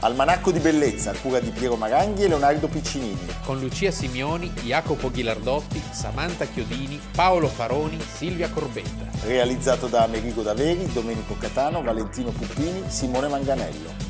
Almanacco 0.03 0.51
di 0.51 0.61
bellezza 0.61 1.11
a 1.11 1.15
cura 1.15 1.41
di 1.41 1.51
Piero 1.51 1.77
Maranghi 1.77 2.23
e 2.23 2.29
Leonardo 2.29 2.69
Piccinini. 2.69 3.19
Con 3.45 3.61
Lucia 3.61 3.91
Simioni, 3.91 4.49
Jacopo 4.63 5.11
Ghilardotti, 5.11 5.83
Samantha 5.91 6.47
Chiodini, 6.47 6.99
Paolo 7.15 7.49
Faroni, 7.49 8.01
Silvia 8.01 8.49
Corbetta. 8.49 9.27
Realizzato 9.27 9.89
da 9.89 10.03
Amerigo 10.03 10.41
Daveri, 10.41 10.91
Domenico 10.91 11.37
Catano, 11.37 11.83
Valentino 11.83 12.31
Puppini, 12.31 12.85
Simone 12.89 13.29
Manganello. 13.29 14.10